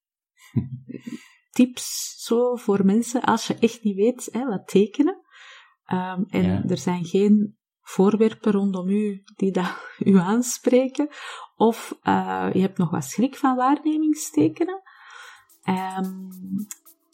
tips 1.51 2.15
zo 2.25 2.55
voor 2.55 2.85
mensen 2.85 3.21
als 3.21 3.47
je 3.47 3.55
echt 3.55 3.83
niet 3.83 3.95
weet 3.95 4.29
hè, 4.31 4.45
wat 4.45 4.67
tekenen. 4.67 5.21
Ehm, 5.83 6.23
en 6.27 6.43
Ja. 6.43 6.63
er 6.67 6.77
zijn 6.77 7.05
geen 7.05 7.57
voorwerpen 7.87 8.51
rondom 8.51 8.89
u 8.89 9.23
die 9.35 9.51
dat 9.51 9.77
u 10.11 10.17
aanspreken. 10.17 11.09
Of 11.55 11.97
eh, 12.01 12.49
je 12.53 12.59
hebt 12.59 12.77
nog 12.77 12.89
wat 12.89 13.03
schrik 13.03 13.35
van 13.35 13.55
waarnemingstekenen. 13.55 14.81
Ehm, 15.63 16.29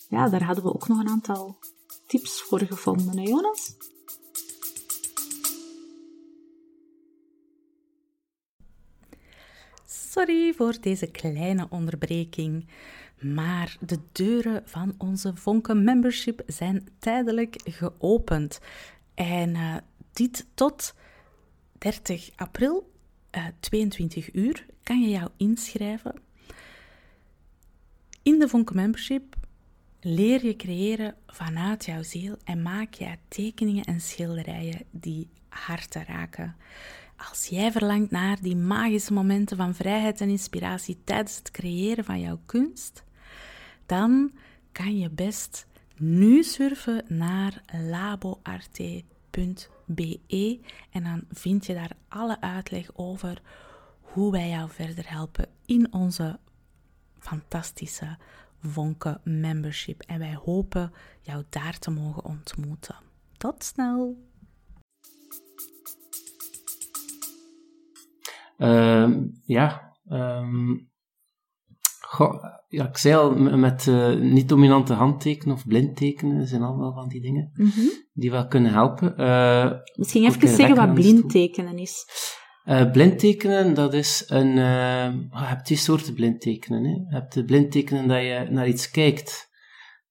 ja, 0.10 0.30
daar 0.30 0.44
hadden 0.44 0.64
we 0.64 0.74
ook 0.74 0.88
nog 0.88 1.00
een 1.00 1.10
aantal 1.10 1.60
tips 2.08 2.42
voor 2.42 2.60
gevonden, 2.60 3.18
hè, 3.18 3.24
Jonas? 3.24 3.76
Sorry 9.86 10.54
voor 10.54 10.78
deze 10.82 11.12
kleine 11.12 11.68
onderbreking, 11.70 12.68
maar 13.20 13.78
de 13.80 14.00
deuren 14.12 14.62
van 14.66 14.96
onze 14.98 15.36
Vonke 15.36 15.74
Membership 15.74 16.44
zijn 16.48 16.88
tijdelijk 17.00 17.62
geopend. 17.64 18.60
En 19.14 19.56
eh, 19.56 19.76
dit 20.14 20.46
tot 20.54 20.94
30 21.78 22.30
april, 22.36 22.92
eh 23.30 23.46
22 23.60 24.34
uur, 24.34 24.66
kan 24.84 25.02
je 25.02 25.10
jou 25.10 25.30
inschrijven. 25.38 26.16
In 28.22 28.40
de 28.40 28.48
Vonke 28.48 28.74
Membership 28.74 29.36
leer 30.00 30.46
je 30.46 30.56
creëren 30.56 31.16
vanuit 31.28 31.86
jouw 31.86 32.04
ziel 32.04 32.36
en 32.44 32.62
maak 32.62 32.94
jij 32.94 33.20
tekeningen 33.28 33.84
en 33.84 34.02
schilderijen 34.02 34.86
die 34.92 35.30
harten 35.50 36.06
raken. 36.06 36.56
Als 37.30 37.48
jij 37.48 37.72
verlangt 37.72 38.12
naar 38.12 38.42
die 38.42 38.56
magische 38.56 39.14
momenten 39.14 39.58
van 39.58 39.76
vrijheid 39.76 40.22
en 40.22 40.30
inspiratie 40.30 40.98
tijdens 41.04 41.36
het 41.36 41.52
creëren 41.52 42.04
van 42.04 42.20
jouw 42.20 42.40
kunst, 42.46 43.04
dan 43.86 44.32
kan 44.72 44.98
je 44.98 45.10
best 45.10 45.68
nu 45.98 46.44
surfen 46.44 47.04
naar 47.08 47.62
laboarte.be 49.86 50.60
en 50.92 51.04
dan 51.04 51.24
vind 51.30 51.66
je 51.66 51.74
daar 51.74 51.92
alle 52.08 52.42
uitleg 52.42 52.90
over 52.94 53.42
hoe 54.02 54.32
wij 54.32 54.50
jou 54.50 54.70
verder 54.70 55.10
helpen 55.10 55.48
in 55.66 55.94
onze 55.94 56.40
fantastische 57.20 58.18
Vonke 58.60 59.20
membership. 59.24 60.02
En 60.02 60.20
wij 60.20 60.36
hopen 60.36 60.92
jou 61.22 61.44
daar 61.50 61.80
te 61.80 61.92
mogen 61.92 62.26
ontmoeten. 62.26 62.96
Tot 63.38 63.64
snel! 63.64 64.18
Ehm, 68.58 69.28
ja, 69.46 69.96
ehm, 70.08 70.76
goh, 72.16 72.44
ja, 72.68 72.88
ik 72.88 72.98
zei 72.98 73.16
al, 73.16 73.36
met 73.58 73.88
eh, 73.88 74.14
niet-dominante 74.16 74.94
handtekenen 74.94 75.56
of 75.56 75.68
blindtekenen 75.68 76.48
zijn 76.48 76.62
allemaal 76.62 76.94
van 76.94 77.08
die 77.08 77.22
dingen 77.22 77.52
die 78.14 78.32
wel 78.32 78.48
kunnen 78.48 78.72
helpen. 78.72 79.18
Eh, 79.18 79.72
Misschien 79.96 80.24
even 80.26 80.48
zeggen 80.48 80.76
wat 80.76 80.94
blindtekenen 80.94 81.78
is. 81.78 82.06
eh, 82.64 82.92
blindtekenen, 82.92 83.74
dat 83.74 83.94
is 83.94 84.24
een... 84.28 84.50
eh, 84.58 85.14
je 85.14 85.46
hebt 85.46 85.66
twee 85.66 85.78
soorten 85.78 86.14
blindtekenen. 86.14 86.84
Hè. 86.84 86.90
Je 86.90 87.06
hebt 87.08 87.34
de 87.34 87.44
blindtekenen 87.46 88.08
dat 88.08 88.22
je 88.22 88.48
naar 88.50 88.68
iets 88.68 88.92
kijkt, 88.92 89.50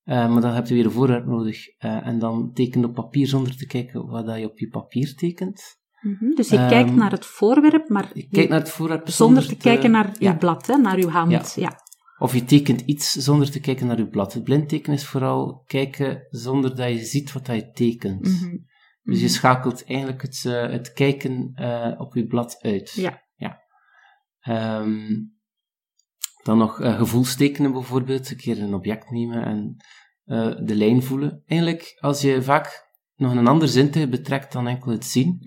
maar 0.05 0.41
dan 0.41 0.55
heb 0.55 0.67
je 0.67 0.75
weer 0.75 0.85
een 0.85 0.91
voorwerp 0.91 1.27
nodig. 1.27 1.67
En 1.79 2.19
dan 2.19 2.51
teken 2.55 2.85
op 2.85 2.95
papier 2.95 3.27
zonder 3.27 3.57
te 3.57 3.67
kijken 3.67 4.07
wat 4.07 4.27
dat 4.27 4.39
je 4.39 4.51
op 4.51 4.59
je 4.59 4.69
papier 4.69 5.15
tekent. 5.15 5.63
Mhm, 6.01 6.35
Dus 6.35 6.49
je 6.49 6.57
Ehm, 6.57 6.69
kijkt 6.69 6.95
naar 6.95 7.11
het 7.11 7.27
voorwerp, 7.27 7.89
maar 7.89 8.11
Je 8.15 8.29
kijkt 8.29 8.51
naar 8.51 8.59
het 8.61 8.71
voorwerp 8.71 9.09
zonder 9.09 9.47
te 9.47 9.57
kijken 9.57 9.91
naar 9.91 10.11
ja. 10.19 10.31
je 10.31 10.37
blad, 10.37 10.67
hè, 10.67 10.77
naar 10.77 10.99
je 10.99 11.07
hand. 11.09 11.55
Ja. 11.57 11.81
Of 12.23 12.35
je 12.35 12.45
tekent 12.45 12.81
iets 12.81 13.13
zonder 13.13 13.51
te 13.51 13.61
kijken 13.61 13.87
naar 13.87 13.99
je 13.99 14.09
blad. 14.09 14.33
Het 14.33 14.45
blindtekenen 14.45 14.97
is 14.97 15.07
vooral 15.07 15.63
kijken 15.67 16.27
zonder 16.31 16.77
dat 16.77 16.89
je 16.89 17.05
ziet 17.05 17.33
wat 17.33 17.47
je 17.47 17.71
tekent. 17.71 18.21
Mhm. 18.21 18.57
Dus 19.03 19.19
je 19.19 19.25
Mhm. 19.25 19.35
schakelt 19.35 19.85
eigenlijk 19.85 20.23
het, 20.23 20.45
eh, 20.45 20.71
het 20.71 20.93
kijken 20.93 21.51
eh, 21.55 22.01
op 22.01 22.15
je 22.15 22.27
blad 22.27 22.57
uit. 22.61 22.93
Ja. 22.93 23.23
ja. 23.35 23.61
Ehm, 24.41 25.21
dan 26.43 26.59
nog 26.59 26.81
eh, 26.81 26.97
gevoelstekenen 26.97 27.73
bijvoorbeeld. 27.73 28.31
Een 28.31 28.37
keer 28.37 28.63
een 28.63 28.75
object 28.75 29.11
nemen 29.11 29.45
en 29.45 29.77
de 30.65 30.75
lijn 30.75 31.03
voelen. 31.03 31.43
Eigenlijk, 31.47 31.97
als 32.01 32.21
je 32.21 32.43
vaak 32.43 32.91
nog 33.17 33.35
een 33.35 33.47
ander 33.47 33.69
zintuig 33.69 34.09
betrekt 34.09 34.53
dan 34.53 34.67
enkel 34.69 34.91
het 34.91 35.05
zien, 35.05 35.39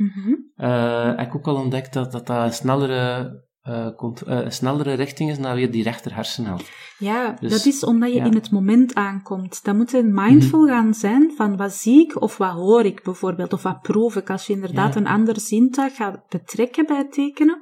eh, 0.56 1.16
heb 1.16 1.28
ik 1.28 1.36
ook 1.36 1.48
al 1.48 1.56
ontdekt 1.56 1.94
dat 1.94 2.12
dat, 2.12 2.28
dat 2.28 2.46
een, 2.46 2.54
snellere, 2.54 3.45
een 3.66 4.52
snellere 4.52 4.94
richting 4.94 5.30
is 5.30 5.38
naar 5.38 5.56
weer 5.56 5.72
die 5.72 5.84
rechter 5.84 6.16
hersenhelft. 6.16 6.72
Ja, 6.98 7.32
Dus, 7.40 7.52
dat 7.52 7.66
is 7.66 7.84
omdat 7.84 8.10
je 8.10 8.16
ja. 8.16 8.24
in 8.26 8.34
het 8.34 8.52
moment 8.52 8.94
aankomt. 8.96 9.64
Dan 9.64 9.76
moet 9.78 9.92
je 9.92 10.04
mindful 10.04 10.62
Mhm. 10.62 10.70
gaan 10.72 10.94
zijn 10.94 11.34
van 11.36 11.58
wat 11.58 11.74
zie 11.74 12.02
ik 12.04 12.22
of 12.22 12.38
wat 12.38 12.52
hoor 12.54 12.86
ik 12.86 13.04
bijvoorbeeld, 13.04 13.54
of 13.54 13.64
wat 13.64 13.82
proef 13.82 14.16
ik. 14.16 14.30
Als 14.30 14.48
je 14.48 14.54
inderdaad 14.54 14.94
Ja. 14.94 15.00
een 15.00 15.08
ander 15.08 15.40
zintuig 15.40 15.96
gaat 15.96 16.28
betrekken 16.30 16.86
bij 16.86 16.98
het 16.98 17.12
tekenen, 17.14 17.62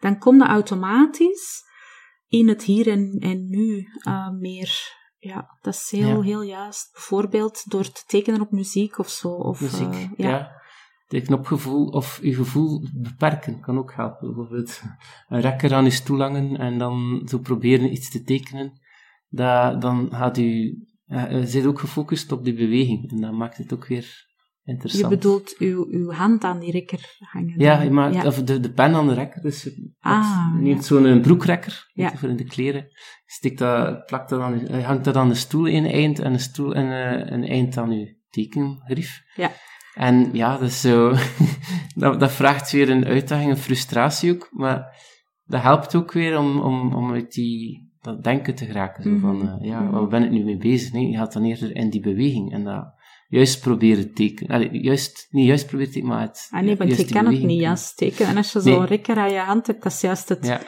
dan 0.00 0.18
kom 0.18 0.36
je 0.36 0.44
automatisch 0.44 1.62
in 2.28 2.48
het 2.48 2.62
hier 2.62 2.88
en, 2.88 3.16
en 3.20 3.48
nu 3.48 3.86
eh, 4.02 4.30
meer. 4.30 4.98
Ja, 5.18 5.58
dat 5.60 5.74
is 5.74 5.88
heel, 5.90 6.08
Ja. 6.16 6.20
heel 6.20 6.42
juist. 6.42 6.90
Bijvoorbeeld 6.92 7.70
door 7.70 7.90
te 7.92 8.02
tekenen 8.06 8.40
op 8.40 8.50
muziek 8.50 8.98
of 8.98 9.08
zo. 9.08 9.28
Of, 9.28 9.60
muziek. 9.60 10.08
ja. 10.16 10.58
Ja. 11.10 11.18
Teken 11.18 11.34
op 11.38 11.46
gevoel, 11.46 11.86
of 11.86 12.18
je 12.22 12.34
gevoel 12.34 12.86
beperken 12.94 13.60
kan 13.60 13.78
ook 13.78 13.92
helpen. 13.94 14.26
Bijvoorbeeld 14.34 14.82
een 15.28 15.40
rekker 15.40 15.74
aan 15.74 15.84
je 15.84 15.90
stoel 15.90 16.20
hangen 16.20 16.56
en 16.56 16.78
dan 16.78 17.22
zo 17.28 17.38
proberen 17.38 17.92
iets 17.92 18.10
te 18.10 18.22
tekenen. 18.22 18.72
Dat, 19.28 19.80
dan 19.80 20.08
gaat 20.12 20.38
u, 20.38 20.78
ja, 21.04 21.28
je 21.28 21.46
zit 21.46 21.66
ook 21.66 21.78
gefocust 21.78 22.32
op 22.32 22.44
die 22.44 22.54
beweging 22.54 23.10
en 23.10 23.20
dat 23.20 23.32
maakt 23.32 23.56
het 23.56 23.72
ook 23.72 23.86
weer 23.86 24.28
Je 24.62 24.70
interessant. 24.72 25.08
bedoelt 25.08 25.54
uw, 25.58 25.86
uw 25.90 26.10
hand 26.10 26.44
aan 26.44 26.58
die 26.58 26.70
rekker 26.70 27.16
hangen. 27.18 27.54
Ja, 27.60 27.82
je 27.82 27.90
maakt, 27.90 28.14
Ja. 28.14 28.26
of 28.26 28.42
de, 28.42 28.60
de 28.60 28.72
pen 28.72 28.94
aan 28.94 29.06
de 29.08 29.14
rekker. 29.14 29.42
Dus 29.42 29.62
je 29.62 29.92
Ah, 30.00 30.52
je 30.56 30.62
neemt 30.62 30.76
ja. 30.80 30.82
zo'n 30.86 31.04
een 31.04 31.20
broekrekker, 31.20 31.90
Ja. 31.92 32.10
je, 32.10 32.16
voor 32.18 32.28
in 32.28 32.36
de 32.36 32.44
kleren. 32.44 32.86
Stikt 33.26 33.58
dat, 33.58 34.06
plakt 34.06 34.28
dat 34.28 34.40
aan, 34.40 34.58
je- 34.58 34.76
je 34.76 34.82
hangt 34.82 35.04
dat 35.04 35.16
aan 35.16 35.28
de 35.28 35.34
stoel 35.34 35.68
een 35.68 35.86
eind 35.86 36.18
en 36.18 36.32
een, 36.32 36.40
stoel, 36.40 36.74
en, 36.74 36.86
eh, 36.90 37.32
een 37.32 37.44
eind 37.44 37.76
aan 37.76 37.90
je 37.98 38.16
tekengrief. 38.30 39.22
Ja. 39.36 39.50
En 39.94 40.30
ja, 40.32 40.52
dat 40.58 40.68
is 40.68 40.80
zo... 40.80 41.14
dat, 41.94 42.20
dat 42.20 42.32
vraagt 42.32 42.70
weer 42.72 42.90
een 42.90 43.04
uitdaging, 43.04 43.50
een 43.50 43.56
frustratie 43.56 44.32
ook, 44.32 44.48
maar 44.52 44.96
dat 45.44 45.62
helpt 45.62 45.94
ook 45.94 46.12
weer 46.12 46.38
om, 46.38 46.60
om, 46.60 46.94
om 46.94 47.12
uit 47.12 47.32
die, 47.32 47.90
dat 48.00 48.24
denken 48.24 48.54
te 48.54 48.64
geraken. 48.64 49.02
Zo 49.02 49.16
van, 49.18 49.36
Mhm. 49.36 49.46
eh, 49.46 49.68
ja, 49.68 49.80
Mhm. 49.80 49.90
waar 49.92 50.06
ben 50.08 50.24
ik 50.24 50.30
nu 50.30 50.44
mee 50.44 50.56
bezig? 50.56 50.92
Nee, 50.92 51.08
je 51.10 51.16
gaat 51.16 51.32
dan 51.32 51.44
eerder 51.44 51.76
in 51.76 51.90
die 51.90 52.00
beweging 52.00 52.52
en 52.52 52.64
dat 52.64 52.84
juist 53.28 53.60
proberen 53.60 54.14
tekenen. 54.14 54.52
Allee, 54.54 54.82
juist, 54.82 55.26
niet 55.30 55.46
juist 55.46 55.66
proberen 55.66 55.92
tekenen, 55.92 56.14
maar 56.14 56.26
het... 56.26 56.48
Ah 56.50 56.62
nee, 56.62 56.76
want 56.76 56.96
je 56.96 57.04
kan 57.04 57.26
het 57.26 57.42
niet 57.42 57.60
juist 57.60 57.84
steken. 57.84 58.26
En 58.26 58.36
als 58.36 58.52
je 58.52 58.60
Nee. 58.64 58.74
zo'n 58.74 58.84
rekker 58.84 59.16
aan 59.16 59.32
je 59.32 59.38
hand 59.38 59.66
hebt, 59.66 59.82
dat 59.82 59.92
is 59.92 60.00
juist 60.00 60.28
het... 60.28 60.46
Ja, 60.46 60.60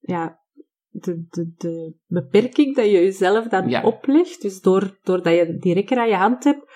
ja, 0.00 0.40
de, 0.88 1.26
de, 1.30 1.52
de 1.56 1.94
beperking 2.06 2.76
dat 2.76 2.84
je 2.84 2.90
jezelf 2.90 3.46
dan 3.48 3.68
Ja. 3.68 3.82
oplegt, 3.82 4.42
dus 4.42 4.60
door, 4.60 4.98
doordat 5.02 5.34
je 5.34 5.56
die 5.60 5.74
rekker 5.74 5.98
aan 5.98 6.08
je 6.08 6.14
hand 6.14 6.44
hebt, 6.44 6.70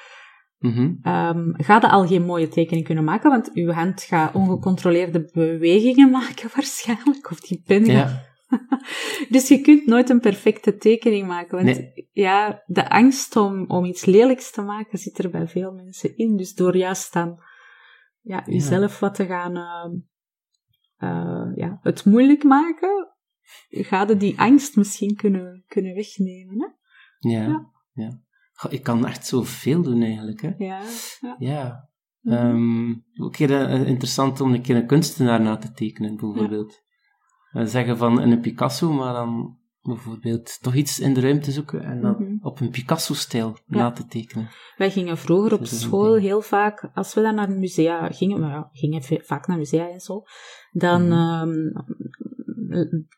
Mhm. 0.59 0.95
ehm 1.03 1.53
ga 1.57 1.79
je 1.81 1.91
al 1.91 2.07
geen 2.07 2.25
mooie 2.25 2.49
tekening 2.49 2.87
kunnen 2.87 3.05
maken, 3.05 3.31
want 3.31 3.51
je 3.53 3.73
hand 3.73 4.03
gaat 4.03 4.35
ongecontroleerde 4.35 5.31
bewegingen 5.33 6.11
maken 6.21 6.51
waarschijnlijk, 6.55 7.31
of 7.31 7.41
die 7.41 7.63
pen 7.67 7.85
gaat 7.85 8.25
dus 9.29 9.49
je 9.49 9.61
kunt 9.61 9.87
nooit 9.87 10.11
een 10.11 10.21
perfecte 10.21 10.77
tekening 10.77 11.27
maken. 11.27 11.65
Want 11.65 11.77
Nee. 11.77 12.09
ja, 12.13 12.63
de 12.67 12.91
angst 12.91 13.37
om, 13.37 13.65
om 13.71 13.85
iets 13.85 14.05
lelijks 14.05 14.51
te 14.51 14.63
maken 14.63 14.99
zit 14.99 15.19
er 15.19 15.31
bij 15.31 15.49
veel 15.49 15.73
mensen 15.73 16.17
in. 16.17 16.37
Dus 16.37 16.55
door 16.55 16.77
juist 16.77 17.13
dan 17.13 17.41
ja, 18.21 18.43
jezelf 18.47 18.99
wat 18.99 19.15
te 19.15 19.27
gaan 19.27 19.57
eh, 19.57 19.93
eh, 20.97 21.57
ja, 21.57 21.79
het 21.83 22.05
moeilijk 22.05 22.45
maken, 22.45 23.15
ga 23.69 24.07
je 24.09 24.17
die 24.17 24.39
angst 24.39 24.77
misschien 24.77 25.15
kunnen, 25.15 25.65
kunnen 25.67 25.95
wegnemen. 25.95 26.61
Hè? 26.61 26.69
Ja. 27.31 27.43
Ja. 27.43 27.71
ja. 27.93 28.21
Goh, 28.57 28.73
ik 28.73 28.83
kan 28.83 29.07
echt 29.07 29.27
zoveel 29.27 29.83
doen 29.83 30.03
eigenlijk, 30.03 30.41
hè. 30.43 30.51
Ja, 30.59 30.81
ja. 31.21 31.37
Ja. 31.39 31.89
Mhm. 32.21 32.35
Ehm, 32.35 32.91
ook 33.25 33.33
keer 33.33 33.51
eh, 33.67 33.87
interessant 33.87 34.41
om 34.41 34.55
een 34.55 34.63
keer 34.63 34.77
een 34.77 34.87
kunstenaar 34.87 35.41
na 35.41 35.57
te 35.57 35.73
tekenen, 35.73 36.17
bijvoorbeeld. 36.17 36.83
Eh, 37.53 37.65
zeggen 37.65 37.97
van 37.97 38.21
een 38.21 38.41
Picasso, 38.41 38.93
maar 38.93 39.13
dan 39.13 39.59
bijvoorbeeld 39.83 40.59
toch 40.63 40.75
iets 40.75 41.01
in 41.01 41.15
de 41.15 41.21
ruimte 41.21 41.51
zoeken 41.51 41.83
en 41.85 42.01
dan 42.01 42.17
Mhm. 42.19 42.37
op 42.41 42.61
een 42.61 42.71
Picasso-stijl 42.71 43.57
na 43.67 43.91
te 43.91 44.07
tekenen. 44.07 44.49
Wij 44.77 44.91
gingen 44.91 45.19
vroeger 45.19 45.53
op 45.53 45.67
school 45.67 46.15
heel 46.15 46.41
vaak, 46.41 46.91
als 46.95 47.15
we 47.15 47.23
dan 47.23 47.35
naar 47.35 47.49
een 47.49 47.59
musea 47.59 48.09
gingen, 48.09 48.41
maar 48.41 48.51
ja, 48.51 48.69
gingen 48.73 49.03
vaak 49.25 49.47
naar 49.47 49.59
musea 49.59 49.89
en 49.91 50.01
zo, 50.01 50.23
dan 50.73 51.03
Mhm. 51.03 51.13
ehm, 51.13 51.55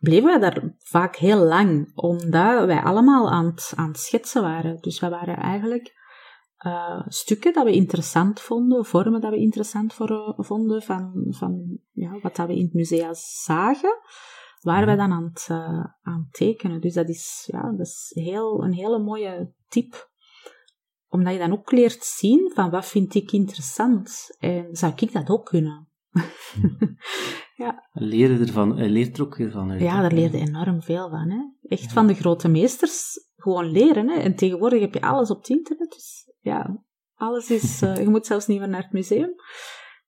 bleven 0.01 0.25
wij 0.25 0.39
daar 0.39 0.75
vaak 0.79 1.17
heel 1.17 1.39
lang, 1.39 1.91
omdat 1.95 2.67
wij 2.67 2.83
allemaal 2.83 3.31
aan 3.31 3.47
het, 3.47 3.73
aan 3.77 3.89
het 3.89 3.99
schetsen 3.99 4.43
waren. 4.43 4.81
Dus 4.81 5.01
wij 5.01 5.11
waren 5.11 5.37
eigenlijk 5.37 5.97
eh, 6.57 7.03
stukken 7.07 7.53
dat 7.53 7.65
we 7.65 7.73
interessant 7.73 8.41
vonden, 8.41 8.85
vormen 8.85 9.21
dat 9.21 9.31
we 9.31 9.39
interessant 9.39 9.95
voor, 9.95 10.35
vonden 10.37 10.83
van, 10.83 11.27
van 11.29 11.79
ja, 11.93 12.19
wat 12.21 12.37
dat 12.37 12.47
we 12.47 12.57
in 12.57 12.65
het 12.65 12.75
museum 12.75 13.15
zagen, 13.45 13.99
waren 14.61 14.87
wij 14.87 14.97
dan 14.97 15.13
aan 15.13 15.25
het, 15.25 15.47
eh, 15.49 15.85
aan 16.03 16.21
het 16.21 16.33
tekenen. 16.33 16.81
Dus 16.81 16.95
dat 16.95 17.09
is, 17.09 17.49
ja, 17.53 17.71
dat 17.71 17.87
is 17.87 18.11
heel, 18.15 18.65
een 18.65 18.73
hele 18.73 18.99
mooie 18.99 19.53
tip 19.69 20.09
omdat 21.09 21.33
je 21.33 21.39
dan 21.39 21.53
ook 21.53 21.73
leert 21.73 22.05
zien 22.05 22.51
van 22.55 22.71
wat 22.71 22.87
vind 22.87 23.15
ik 23.15 23.33
interessant 23.33 24.37
en 24.39 24.77
zou 24.77 24.93
ik 24.97 25.13
dat 25.13 25.29
ook 25.29 25.47
kunnen? 25.47 25.89
Leren 27.93 28.41
ervan, 28.41 28.75
leert 28.75 29.17
er 29.17 29.25
ook 29.25 29.37
weer 29.37 29.51
van 29.51 29.71
uit. 29.71 29.81
ja, 29.81 30.01
daar 30.01 30.13
leer 30.13 30.31
je 30.31 30.39
enorm 30.39 30.83
veel 30.83 31.11
van. 31.11 31.31
Hè? 31.31 31.69
Echt 31.69 31.93
van 31.93 32.07
de 32.07 32.15
grote 32.15 32.49
meesters 32.49 33.27
gewoon 33.37 33.71
leren. 33.71 34.09
Hè? 34.09 34.15
En 34.17 34.35
tegenwoordig 34.37 34.81
heb 34.81 34.95
je 34.95 35.01
alles 35.01 35.31
op 35.31 35.39
het 35.39 35.49
internet. 35.49 35.91
Dus 35.91 36.33
ja, 36.41 36.83
alles 37.15 37.51
is... 37.51 37.81
eh, 37.83 37.97
je 37.97 38.09
moet 38.09 38.27
zelfs 38.27 38.47
niet 38.47 38.59
meer 38.59 38.69
naar 38.69 38.83
het 38.83 38.93
museum. 38.93 39.35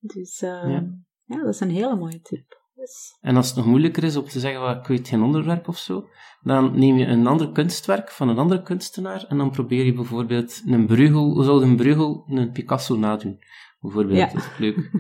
Dus 0.01 0.41
eh, 0.43 0.49
Ja. 0.49 0.85
ja. 1.25 1.37
dat 1.37 1.55
is 1.55 1.61
een 1.61 1.71
hele 1.71 1.97
mooie 1.97 2.21
tip. 2.21 2.59
Dus, 2.75 3.17
En 3.21 3.37
als 3.37 3.47
het 3.47 3.57
nog 3.57 3.67
moeilijker 3.67 4.05
is 4.05 4.17
om 4.17 4.25
te 4.25 4.41
zeggen, 4.41 4.61
well, 4.61 4.77
ik 4.77 4.87
weet 4.87 5.09
geen 5.09 5.23
onderwerp 5.23 5.69
of 5.69 5.79
zo, 5.79 6.09
dan 6.43 6.79
neem 6.79 6.97
je 6.97 7.07
een 7.07 7.27
ander 7.27 7.53
kunstwerk 7.53 8.11
van 8.11 8.29
een 8.29 8.39
andere 8.39 8.63
kunstenaar 8.63 9.25
en 9.29 9.39
dan 9.39 9.51
probeer 9.51 9.85
je 9.85 9.93
bijvoorbeeld 9.93 10.63
een 10.67 10.87
Bruegel, 10.87 11.33
hoe 11.33 11.45
zou 11.45 11.63
een 11.63 11.77
Bruegel 11.77 12.25
een 12.29 12.53
Picasso 12.53 12.97
nadoen? 12.97 13.39
Bijvoorbeeld, 13.81 14.19
Ja. 14.19 14.27
dat 14.27 14.35
is 14.37 14.59
leuk. 14.59 14.91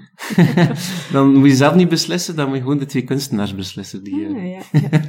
dan 1.12 1.34
moet 1.34 1.48
je 1.48 1.54
zelf 1.56 1.74
niet 1.74 1.88
beslissen, 1.88 2.36
dan 2.36 2.46
moet 2.46 2.56
je 2.56 2.62
gewoon 2.62 2.78
de 2.78 2.86
twee 2.86 3.04
kunstenaars 3.04 3.54
beslissen. 3.54 4.02
Die, 4.04 4.24
eh, 4.26 4.50
ja, 4.52 4.62
ja, 4.72 4.80
ja. 4.90 5.00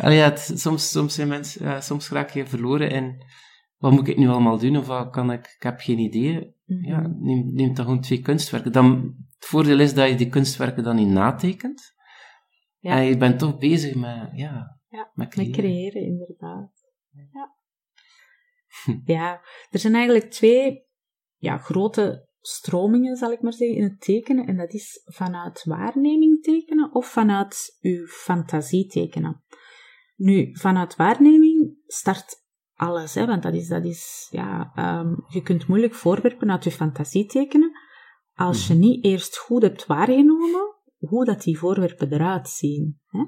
Allee, 0.00 0.16
ja, 0.16 0.24
het- 0.24 0.52
soms, 0.54 0.90
soms 0.90 1.14
zijn 1.14 1.28
mensen, 1.28 1.64
ja, 1.66 1.80
soms 1.80 2.08
raak 2.10 2.30
je 2.30 2.46
verloren 2.46 2.90
en 2.90 3.24
wat 3.76 3.92
moet 3.92 4.08
ik 4.08 4.16
nu 4.16 4.28
allemaal 4.28 4.58
doen 4.58 4.76
of 4.76 4.86
wat 4.86 5.10
kan 5.10 5.32
ik, 5.32 5.46
ik 5.56 5.62
heb 5.62 5.80
geen 5.80 5.98
idee. 5.98 6.54
Ja, 6.64 7.00
Mhm. 7.00 7.24
neem, 7.24 7.54
neem 7.54 7.74
dan 7.74 7.84
gewoon 7.84 8.00
twee 8.00 8.20
kunstwerken. 8.20 8.72
Dan, 8.72 9.14
het 9.38 9.46
voordeel 9.48 9.80
is 9.80 9.94
dat 9.94 10.08
je 10.08 10.14
die 10.14 10.28
kunstwerken 10.28 10.82
dan 10.82 10.96
niet 10.96 11.08
natekent. 11.08 11.94
Ja. 12.78 12.96
En 12.96 13.04
je 13.04 13.16
bent 13.16 13.38
toch 13.38 13.58
bezig 13.58 13.94
met, 13.94 14.30
ja, 14.32 14.74
Ja, 14.88 15.10
met 15.14 15.14
Met 15.14 15.28
creëren. 15.28 15.52
creëren, 15.52 16.02
inderdaad. 16.02 16.70
Ja. 17.32 17.54
ja, 19.04 19.40
er 19.70 19.78
zijn 19.78 19.94
eigenlijk 19.94 20.30
twee 20.30 20.84
ja, 21.36 21.58
grote 21.58 22.25
stromingen, 22.46 23.16
zal 23.16 23.32
ik 23.32 23.42
maar 23.42 23.52
zeggen, 23.52 23.76
in 23.76 23.82
het 23.82 24.00
tekenen. 24.00 24.46
En 24.46 24.56
dat 24.56 24.72
is 24.72 25.02
vanuit 25.04 25.64
waarneming 25.64 26.42
tekenen 26.42 26.94
of 26.94 27.06
vanuit 27.06 27.78
uw 27.80 28.06
fantasie 28.06 28.86
tekenen. 28.86 29.44
Nu, 30.16 30.56
vanuit 30.56 30.96
waarneming 30.96 31.76
start 31.86 32.44
alles, 32.74 33.14
hè, 33.14 33.26
want 33.26 33.42
dat 33.42 33.54
is, 33.54 33.68
dat 33.68 33.84
is 33.84 34.28
ja, 34.30 34.72
ehm, 34.74 35.14
je 35.28 35.42
kunt 35.42 35.66
moeilijk 35.66 35.94
voorwerpen 35.94 36.50
uit 36.50 36.64
je 36.64 36.70
fantasie 36.70 37.26
tekenen 37.26 37.70
als 38.34 38.66
je 38.66 38.74
niet 38.74 39.04
eerst 39.04 39.36
goed 39.36 39.62
hebt 39.62 39.86
waargenomen 39.86 40.74
hoe 40.98 41.24
dat 41.24 41.42
die 41.42 41.58
voorwerpen 41.58 42.12
eruit 42.12 42.48
zien. 42.48 43.00
Hè? 43.06 43.24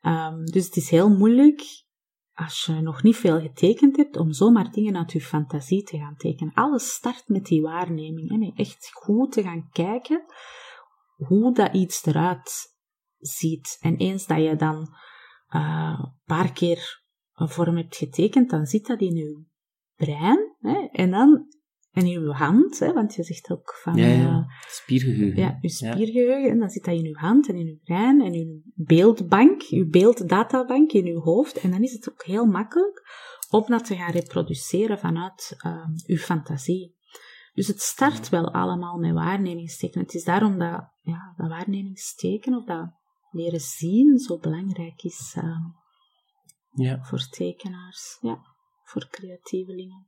Ehm, 0.00 0.44
dus 0.44 0.64
het 0.64 0.76
is 0.76 0.90
heel 0.90 1.08
moeilijk, 1.08 1.62
als 2.34 2.64
je 2.64 2.72
nog 2.72 3.02
niet 3.02 3.16
veel 3.16 3.40
getekend 3.40 3.96
hebt, 3.96 4.16
om 4.16 4.32
zomaar 4.32 4.70
dingen 4.70 4.96
uit 4.96 5.12
je 5.12 5.20
fantasie 5.20 5.82
te 5.82 5.98
gaan 5.98 6.16
tekenen. 6.16 6.54
Alles 6.54 6.92
start 6.92 7.28
met 7.28 7.44
die 7.44 7.62
waarneming. 7.62 8.38
Met 8.38 8.52
echt 8.58 8.90
goed 8.92 9.32
te 9.32 9.42
gaan 9.42 9.68
kijken 9.70 10.24
hoe 11.16 11.54
dat 11.54 11.74
iets 11.74 12.06
eruit 12.06 12.76
ziet. 13.18 13.76
En 13.80 13.96
eens 13.96 14.26
dat 14.26 14.38
je 14.38 14.56
dan 14.56 14.96
eh, 15.46 15.98
een 16.02 16.20
paar 16.24 16.52
keer 16.52 17.02
een 17.32 17.48
vorm 17.48 17.76
hebt 17.76 17.96
getekend, 17.96 18.50
dan 18.50 18.66
zit 18.66 18.86
dat 18.86 19.00
in 19.00 19.14
je 19.14 19.44
brein. 19.96 20.56
Hè? 20.58 20.88
En 20.92 21.10
dan 21.10 21.46
in 21.92 22.06
je 22.06 22.30
hand, 22.30 22.78
hè? 22.78 22.92
want 22.92 23.14
je 23.14 23.22
zegt 23.22 23.50
ook 23.50 23.78
van... 23.82 23.94
Ja, 23.94 24.04
eh, 24.04 24.22
ja. 24.22 24.46
Spiergeheugen. 24.68 25.42
ja, 25.42 25.58
je 25.60 25.68
spiergeheugen, 25.68 26.50
en 26.50 26.58
dan 26.58 26.70
zit 26.70 26.84
dat 26.84 26.94
in 26.94 27.04
je 27.04 27.18
hand 27.18 27.48
en 27.48 27.56
in 27.56 27.66
je 27.66 27.80
brein 27.84 28.20
en 28.20 28.34
in 28.34 28.46
je 28.46 28.72
beeldbank, 28.74 29.60
je 29.60 29.86
beelddatabank 29.86 30.92
in 30.92 31.04
je 31.04 31.18
hoofd. 31.18 31.60
En 31.60 31.70
dan 31.70 31.82
is 31.82 31.92
het 31.92 32.10
ook 32.10 32.24
heel 32.24 32.46
makkelijk 32.46 33.02
om 33.50 33.64
dat 33.66 33.84
te 33.86 33.96
gaan 33.96 34.10
reproduceren 34.12 34.98
vanuit 34.98 35.54
ehm 35.58 35.90
je 36.06 36.18
fantasie. 36.18 36.94
Dus 37.54 37.66
het 37.66 37.80
start 37.80 38.28
wel 38.28 38.52
allemaal 38.52 38.98
met 38.98 39.12
waarnemingstekenen. 39.12 40.04
Het 40.04 40.14
is 40.14 40.24
daarom 40.24 40.58
dat, 40.58 40.88
ja, 41.00 41.34
dat 41.36 41.48
waarnemingstekenen 41.48 42.58
of 42.58 42.64
dat 42.64 42.90
leren 43.30 43.60
zien 43.60 44.18
zo 44.18 44.38
belangrijk 44.38 45.02
is 45.02 45.34
ehm, 45.36 45.62
Ja. 46.70 47.02
voor 47.02 47.28
tekenaars, 47.28 48.18
ja, 48.20 48.40
voor 48.82 49.08
creatievelingen. 49.10 50.06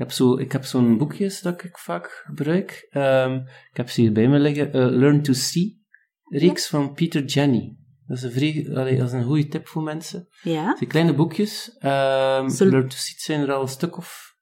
Ik 0.00 0.06
heb, 0.06 0.14
zo, 0.14 0.36
ik 0.36 0.52
heb 0.52 0.64
zo'n 0.64 0.98
boekjes 0.98 1.40
dat 1.40 1.64
ik 1.64 1.78
vaak 1.78 2.22
gebruik. 2.26 2.86
Ehm, 2.90 3.34
ik 3.70 3.76
heb 3.76 3.90
ze 3.90 4.00
hier 4.00 4.12
bij 4.12 4.28
me 4.28 4.38
liggen. 4.38 4.72
eh, 4.72 4.86
Learn 4.86 5.22
to 5.22 5.32
See, 5.32 5.82
reeks 6.24 6.68
van 6.68 6.92
Peter 6.92 7.24
Jenny. 7.24 7.76
Dat 8.06 8.16
is 8.16 8.22
een, 8.22 8.32
vrij, 8.32 8.70
allee, 8.74 8.96
dat 8.96 9.06
is 9.06 9.12
een 9.12 9.24
goede 9.24 9.48
tip 9.48 9.66
voor 9.68 9.82
mensen. 9.82 10.28
Ja? 10.42 10.76
Die 10.78 10.88
kleine 10.88 11.14
boekjes. 11.14 11.76
ehm 11.78 12.48
Learn 12.58 12.88
to 12.88 12.96
See 12.96 13.14
zijn 13.18 13.40
er 13.40 13.52
al 13.52 13.62
een 13.62 13.68
stuk 13.68 13.96
of 13.96 14.34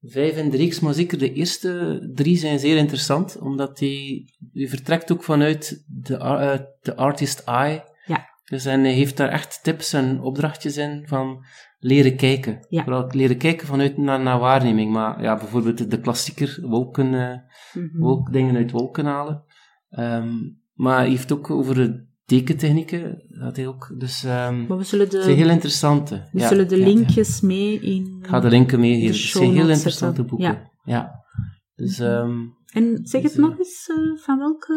vijf 0.00 0.36
in 0.36 0.50
de 0.50 0.56
reeks, 0.56 0.80
maar 0.80 0.94
zeker 0.94 1.18
de 1.18 1.32
eerste 1.32 2.00
drie 2.14 2.36
zijn 2.36 2.58
zeer 2.58 2.76
interessant, 2.76 3.38
omdat 3.38 3.78
die, 3.78 4.34
die 4.52 4.68
vertrekt 4.68 5.12
ook 5.12 5.22
vanuit 5.22 5.84
de, 5.86 6.16
de 6.80 6.96
artist 6.96 7.38
eye. 7.38 7.82
Ja. 8.06 8.28
Dus 8.44 8.64
en 8.64 8.80
hij 8.80 8.92
heeft 8.92 9.16
daar 9.16 9.28
echt 9.28 9.60
tips 9.62 9.92
en 9.92 10.20
opdrachtjes 10.20 10.76
in 10.76 11.02
van 11.06 11.44
leren 11.84 12.16
kijken. 12.16 12.66
Ja. 12.68 12.82
Vooral 12.82 13.06
leren 13.10 13.36
kijken 13.36 13.66
vanuit 13.66 13.96
naar, 13.96 14.20
naar 14.20 14.38
waarneming. 14.38 14.92
Maar 14.92 15.22
ja, 15.22 15.36
bijvoorbeeld 15.36 15.78
de, 15.78 15.86
de 15.86 16.00
klassieker, 16.00 16.58
wolken, 16.62 17.14
eh, 17.14 17.38
Mhm. 17.82 17.98
wolk, 17.98 18.32
dingen 18.32 18.56
uit 18.56 18.70
wolken 18.70 19.04
halen. 19.04 19.44
Ehm, 19.90 20.32
maar 20.74 20.98
hij 20.98 21.08
heeft 21.08 21.32
ook 21.32 21.50
over 21.50 21.74
de 21.74 22.06
tekentechnieken, 22.24 23.24
dat 23.28 23.56
hij 23.56 23.66
ook, 23.66 23.94
dus 23.98 24.24
ehm 24.24 24.66
Maar 24.66 24.78
we 24.78 24.84
zullen 24.84 25.08
het 25.08 25.22
zijn 25.22 25.36
heel 25.36 25.46
de, 25.46 25.52
interessante. 25.52 26.28
we 26.32 26.38
Ja, 26.40 26.48
zullen 26.48 26.68
de 26.68 26.78
ja, 26.78 26.86
linkjes 26.86 27.40
mee 27.40 27.80
in... 27.80 28.16
Ik 28.20 28.26
ga 28.26 28.40
de 28.40 28.48
linken 28.48 28.80
meegeven. 28.80 29.06
Het 29.06 29.16
show 29.16 29.42
zijn 29.42 29.54
heel 29.54 29.68
interessante 29.68 30.16
zetten. 30.16 30.26
boeken. 30.26 30.70
Ja. 30.84 31.24
Dus 31.74 31.98
ehm, 31.98 32.38
En 32.72 32.98
zeg 33.02 33.22
het 33.22 33.32
Dus, 33.32 33.32
eh, 33.32 33.48
nog 33.48 33.58
eens, 33.58 33.90
eh, 33.90 34.22
van 34.24 34.38
welke... 34.38 34.74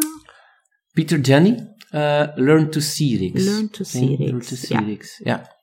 Peter 0.92 1.20
Jenny, 1.20 1.74
eh, 1.90 2.26
Learn 2.34 2.70
to 2.70 2.80
See 2.80 3.18
reeks. 3.18 3.44
Learn 3.44 3.70
to 3.70 3.84
See 3.84 4.08
Learn 4.18 4.32
reeks, 4.32 4.48
to 4.48 4.56
See 4.56 4.76
ja. 4.80 4.84
reeks, 4.86 5.20
ja. 5.24 5.56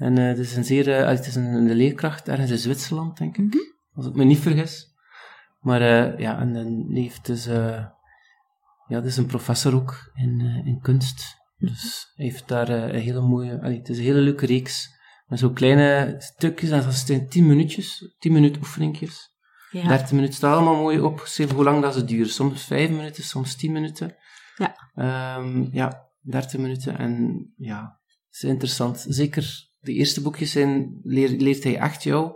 En 0.00 0.18
eh, 0.18 0.26
het 0.26 0.38
is 0.38 0.56
een 0.56 0.64
zeer, 0.64 0.92
eh, 0.92 1.08
het 1.08 1.26
is 1.26 1.34
een, 1.34 1.44
een 1.44 1.74
leerkracht 1.74 2.28
ergens 2.28 2.50
in 2.50 2.58
Zwitserland, 2.58 3.16
denk 3.16 3.36
ik. 3.36 3.44
Mhm. 3.44 3.58
Als 3.94 4.06
ik 4.06 4.14
me 4.14 4.24
niet 4.24 4.38
vergis. 4.38 4.94
Maar 5.60 5.80
eh, 5.80 6.18
ja, 6.18 6.38
en, 6.40 6.56
en 6.56 6.86
die 6.88 7.02
heeft 7.02 7.26
dus, 7.26 7.44
ja, 8.86 9.02
is 9.02 9.16
een 9.16 9.26
professor 9.26 9.74
ook 9.74 10.10
in, 10.14 10.40
in 10.64 10.80
kunst. 10.80 11.38
Dus 11.58 12.12
hij 12.14 12.24
heeft 12.24 12.48
daar 12.48 12.68
een 12.68 13.00
hele 13.00 13.20
mooie, 13.20 13.60
allee, 13.60 13.78
het 13.78 13.88
is 13.88 13.98
een 13.98 14.04
hele 14.04 14.20
leuke 14.20 14.46
reeks. 14.46 14.98
Met 15.26 15.38
zo 15.38 15.50
kleine 15.50 16.14
stukjes, 16.18 16.70
en 16.70 16.82
dat 16.82 16.94
zijn 16.94 17.28
tien 17.28 17.46
minuutjes, 17.46 18.14
tien 18.18 18.32
minuut 18.32 18.56
oefeningjes. 18.56 19.28
Ja. 19.70 19.88
30 19.88 20.12
minuten 20.12 20.34
staat 20.34 20.54
allemaal 20.54 20.76
mooi 20.76 21.00
opgeschreven 21.00 21.54
hoe 21.54 21.64
lang 21.64 21.82
dat 21.82 21.94
ze 21.94 22.04
duren. 22.04 22.32
Soms 22.32 22.64
5 22.64 22.90
minuten, 22.90 23.24
soms 23.24 23.56
10 23.56 23.72
minuten. 23.72 24.16
Ja. 24.56 24.74
Ehm, 24.94 25.66
ja, 25.72 26.08
30 26.20 26.60
minuten 26.60 26.98
en 26.98 27.44
ja, 27.56 28.00
is 28.30 28.42
interessant. 28.42 29.04
Zeker 29.08 29.69
de 29.80 29.92
eerste 29.92 30.22
boekjes 30.22 30.52
zijn, 30.52 31.00
leert 31.02 31.64
hij 31.64 31.78
echt 31.78 32.02
jou 32.02 32.32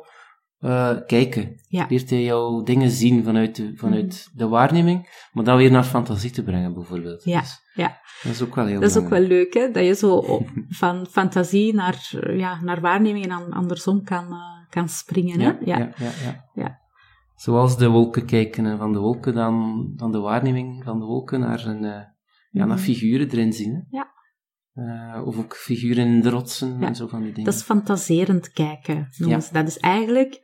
uh, 0.60 0.90
kijken. 1.06 1.60
Ja. 1.68 1.86
Leert 1.88 2.10
hij 2.10 2.22
jou 2.22 2.64
dingen 2.64 2.90
zien 2.90 3.24
vanuit, 3.24 3.56
de, 3.56 3.72
vanuit 3.76 4.28
de 4.34 4.48
waarneming, 4.48 5.28
maar 5.32 5.44
dan 5.44 5.56
weer 5.56 5.70
naar 5.70 5.84
fantasie 5.84 6.30
te 6.30 6.42
brengen, 6.42 6.74
bijvoorbeeld. 6.74 7.24
Ja, 7.24 7.40
Dus 7.40 7.60
ja. 7.74 8.00
dat 8.22 8.32
is 8.32 8.42
ook 8.42 8.54
wel 8.54 8.66
heel 8.66 8.80
Dat 8.80 8.90
is 8.90 8.96
ook 8.96 9.08
wel 9.08 9.20
leuk, 9.20 9.54
hè? 9.54 9.70
Dat 9.70 9.84
je 9.84 9.94
zo 9.94 10.14
op- 10.36 10.48
van 10.68 11.06
fantasie 11.06 11.74
naar, 11.74 12.10
eh, 12.20 12.38
ja, 12.38 12.60
naar 12.62 12.80
waarneming 12.80 13.22
en 13.24 13.28
dan 13.30 13.52
andersom 13.52 14.02
kan, 14.04 14.24
eh, 14.32 14.68
kan 14.70 14.88
springen, 14.88 15.40
hè? 15.40 15.46
Ja, 15.46 15.56
ja, 15.64 15.78
ja, 15.78 16.10
ja. 16.24 16.44
Ja. 16.54 16.78
Zoals 17.36 17.78
de 17.78 17.88
wolken 17.88 18.26
kijken 18.26 18.66
en 18.66 18.78
van 18.78 18.92
de 18.92 18.98
wolken 18.98 19.34
dan, 19.34 19.86
dan 19.96 20.12
de 20.12 20.18
waarneming 20.18 20.84
van 20.84 20.98
de 20.98 21.04
wolken 21.04 21.40
naar, 21.40 21.66
een, 21.66 21.84
eh, 21.84 21.90
ja, 22.50 22.64
naar 22.64 22.66
Mhm. 22.66 22.78
figuren 22.78 23.30
erin 23.30 23.52
zien. 23.52 23.72
Hè? 23.74 23.80
Ja. 23.96 24.12
Eh, 24.74 25.22
of 25.26 25.38
ook 25.38 25.56
figuren 25.56 26.06
in 26.06 26.20
de 26.20 26.30
rotsen 26.30 26.78
Ja, 26.80 26.86
en 26.86 26.94
zo 26.94 27.06
van 27.06 27.22
die 27.22 27.28
dingen. 27.30 27.44
Dat 27.44 27.54
is 27.54 27.62
fantaserend 27.62 28.52
kijken, 28.52 29.08
noemen 29.16 29.38
Ja. 29.40 29.48
dat. 29.52 29.68
is 29.68 29.78
eigenlijk, 29.78 30.40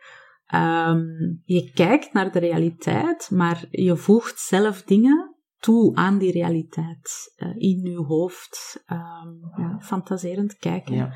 ehm, 0.47 1.03
je 1.45 1.71
kijkt 1.75 2.13
naar 2.13 2.33
de 2.33 2.39
realiteit, 2.39 3.31
maar 3.31 3.65
je 3.71 3.97
voegt 3.97 4.39
zelf 4.41 4.83
dingen 4.83 5.35
toe 5.59 5.95
aan 5.95 6.19
die 6.19 6.33
realiteit 6.33 7.33
eh, 7.37 7.49
in 7.57 7.81
je 7.83 7.97
hoofd. 7.97 8.83
Ehm, 8.87 9.29
ja, 9.57 9.79
fantaserend 9.81 10.57
kijken. 10.57 11.13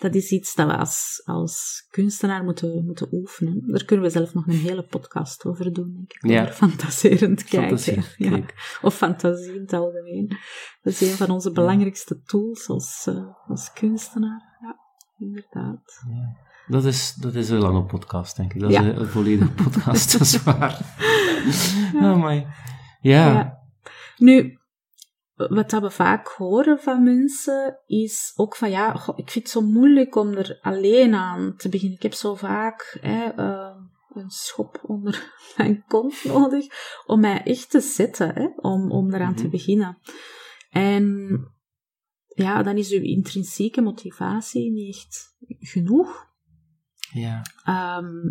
Ja. 0.00 0.08
Dat 0.08 0.14
is 0.14 0.30
iets 0.30 0.54
dat 0.54 0.66
we 0.66 0.76
als, 0.76 1.22
als 1.24 1.86
kunstenaar 1.90 2.44
moeten, 2.44 2.84
moeten 2.84 3.08
oefenen. 3.12 3.62
Daar 3.66 3.84
kunnen 3.84 4.04
we 4.06 4.10
zelf 4.12 4.34
nog 4.34 4.46
een 4.46 4.52
hele 4.58 4.82
podcast 4.82 5.44
over 5.44 5.72
doen, 5.72 5.92
denk 5.94 6.12
ik. 6.12 6.30
Ja. 6.30 6.42
Over 6.42 6.54
fantaserend 6.54 7.44
kijken. 7.44 7.78
Fantasie, 7.78 8.02
Ja. 8.26 8.30
kijk. 8.30 8.78
Of 8.82 8.94
fantasie 8.94 9.54
in 9.54 9.60
het 9.60 9.72
algemeen. 9.72 10.28
Dat 10.82 10.92
is 10.92 11.00
een 11.00 11.16
van 11.16 11.30
onze 11.30 11.52
belangrijkste 11.52 12.20
tools 12.22 12.68
als, 12.68 13.06
eh, 13.06 13.24
als 13.48 13.72
kunstenaar. 13.72 14.56
Ja, 14.60 14.76
inderdaad. 15.18 16.04
Dat 16.66 16.84
is, 16.84 17.14
dat 17.14 17.34
is 17.34 17.48
een 17.48 17.58
lange 17.58 17.84
podcast, 17.84 18.36
denk 18.36 18.54
ik. 18.54 18.60
Dat 18.60 18.70
Ja. 18.70 18.80
is 18.80 18.86
een, 18.86 19.00
een 19.00 19.06
volledige 19.08 19.50
podcast, 19.62 20.12
dat 20.12 20.20
is 20.20 20.42
waar. 20.42 20.80
Oh 21.94 22.24
my. 22.24 22.46
Ja. 23.00 23.32
Ja. 23.32 23.58
Nu, 24.16 24.58
wat 25.48 25.70
dat 25.70 25.82
we 25.82 25.90
vaak 25.90 26.28
horen 26.28 26.78
van 26.78 27.02
mensen, 27.02 27.78
is 27.86 28.32
ook 28.36 28.56
van 28.56 28.70
ja, 28.70 28.92
goh, 28.92 29.18
ik 29.18 29.30
vind 29.30 29.44
het 29.44 29.52
zo 29.52 29.60
moeilijk 29.60 30.14
om 30.16 30.32
er 30.32 30.58
alleen 30.62 31.14
aan 31.14 31.54
te 31.56 31.68
beginnen. 31.68 31.96
Ik 31.96 32.02
heb 32.02 32.12
zo 32.12 32.34
vaak 32.34 32.98
hè, 33.00 33.24
eh, 33.28 33.76
een 34.14 34.30
schop 34.30 34.80
onder 34.82 35.32
mijn 35.56 35.84
kont 35.88 36.24
nodig 36.24 36.66
om 37.06 37.20
mij 37.20 37.42
echt 37.42 37.70
te 37.70 37.80
zetten, 37.80 38.34
hè, 38.34 38.48
om, 38.56 38.90
om 38.90 39.14
eraan 39.14 39.34
te 39.34 39.42
Mhm. 39.42 39.50
beginnen. 39.50 39.98
En 40.70 41.28
ja, 42.26 42.62
dan 42.62 42.76
is 42.76 42.90
uw 42.92 43.02
intrinsieke 43.02 43.80
motivatie 43.80 44.70
niet 44.72 44.94
echt 44.96 45.36
genoeg. 45.58 46.28
ja. 47.12 47.42
Ehm, 47.64 48.28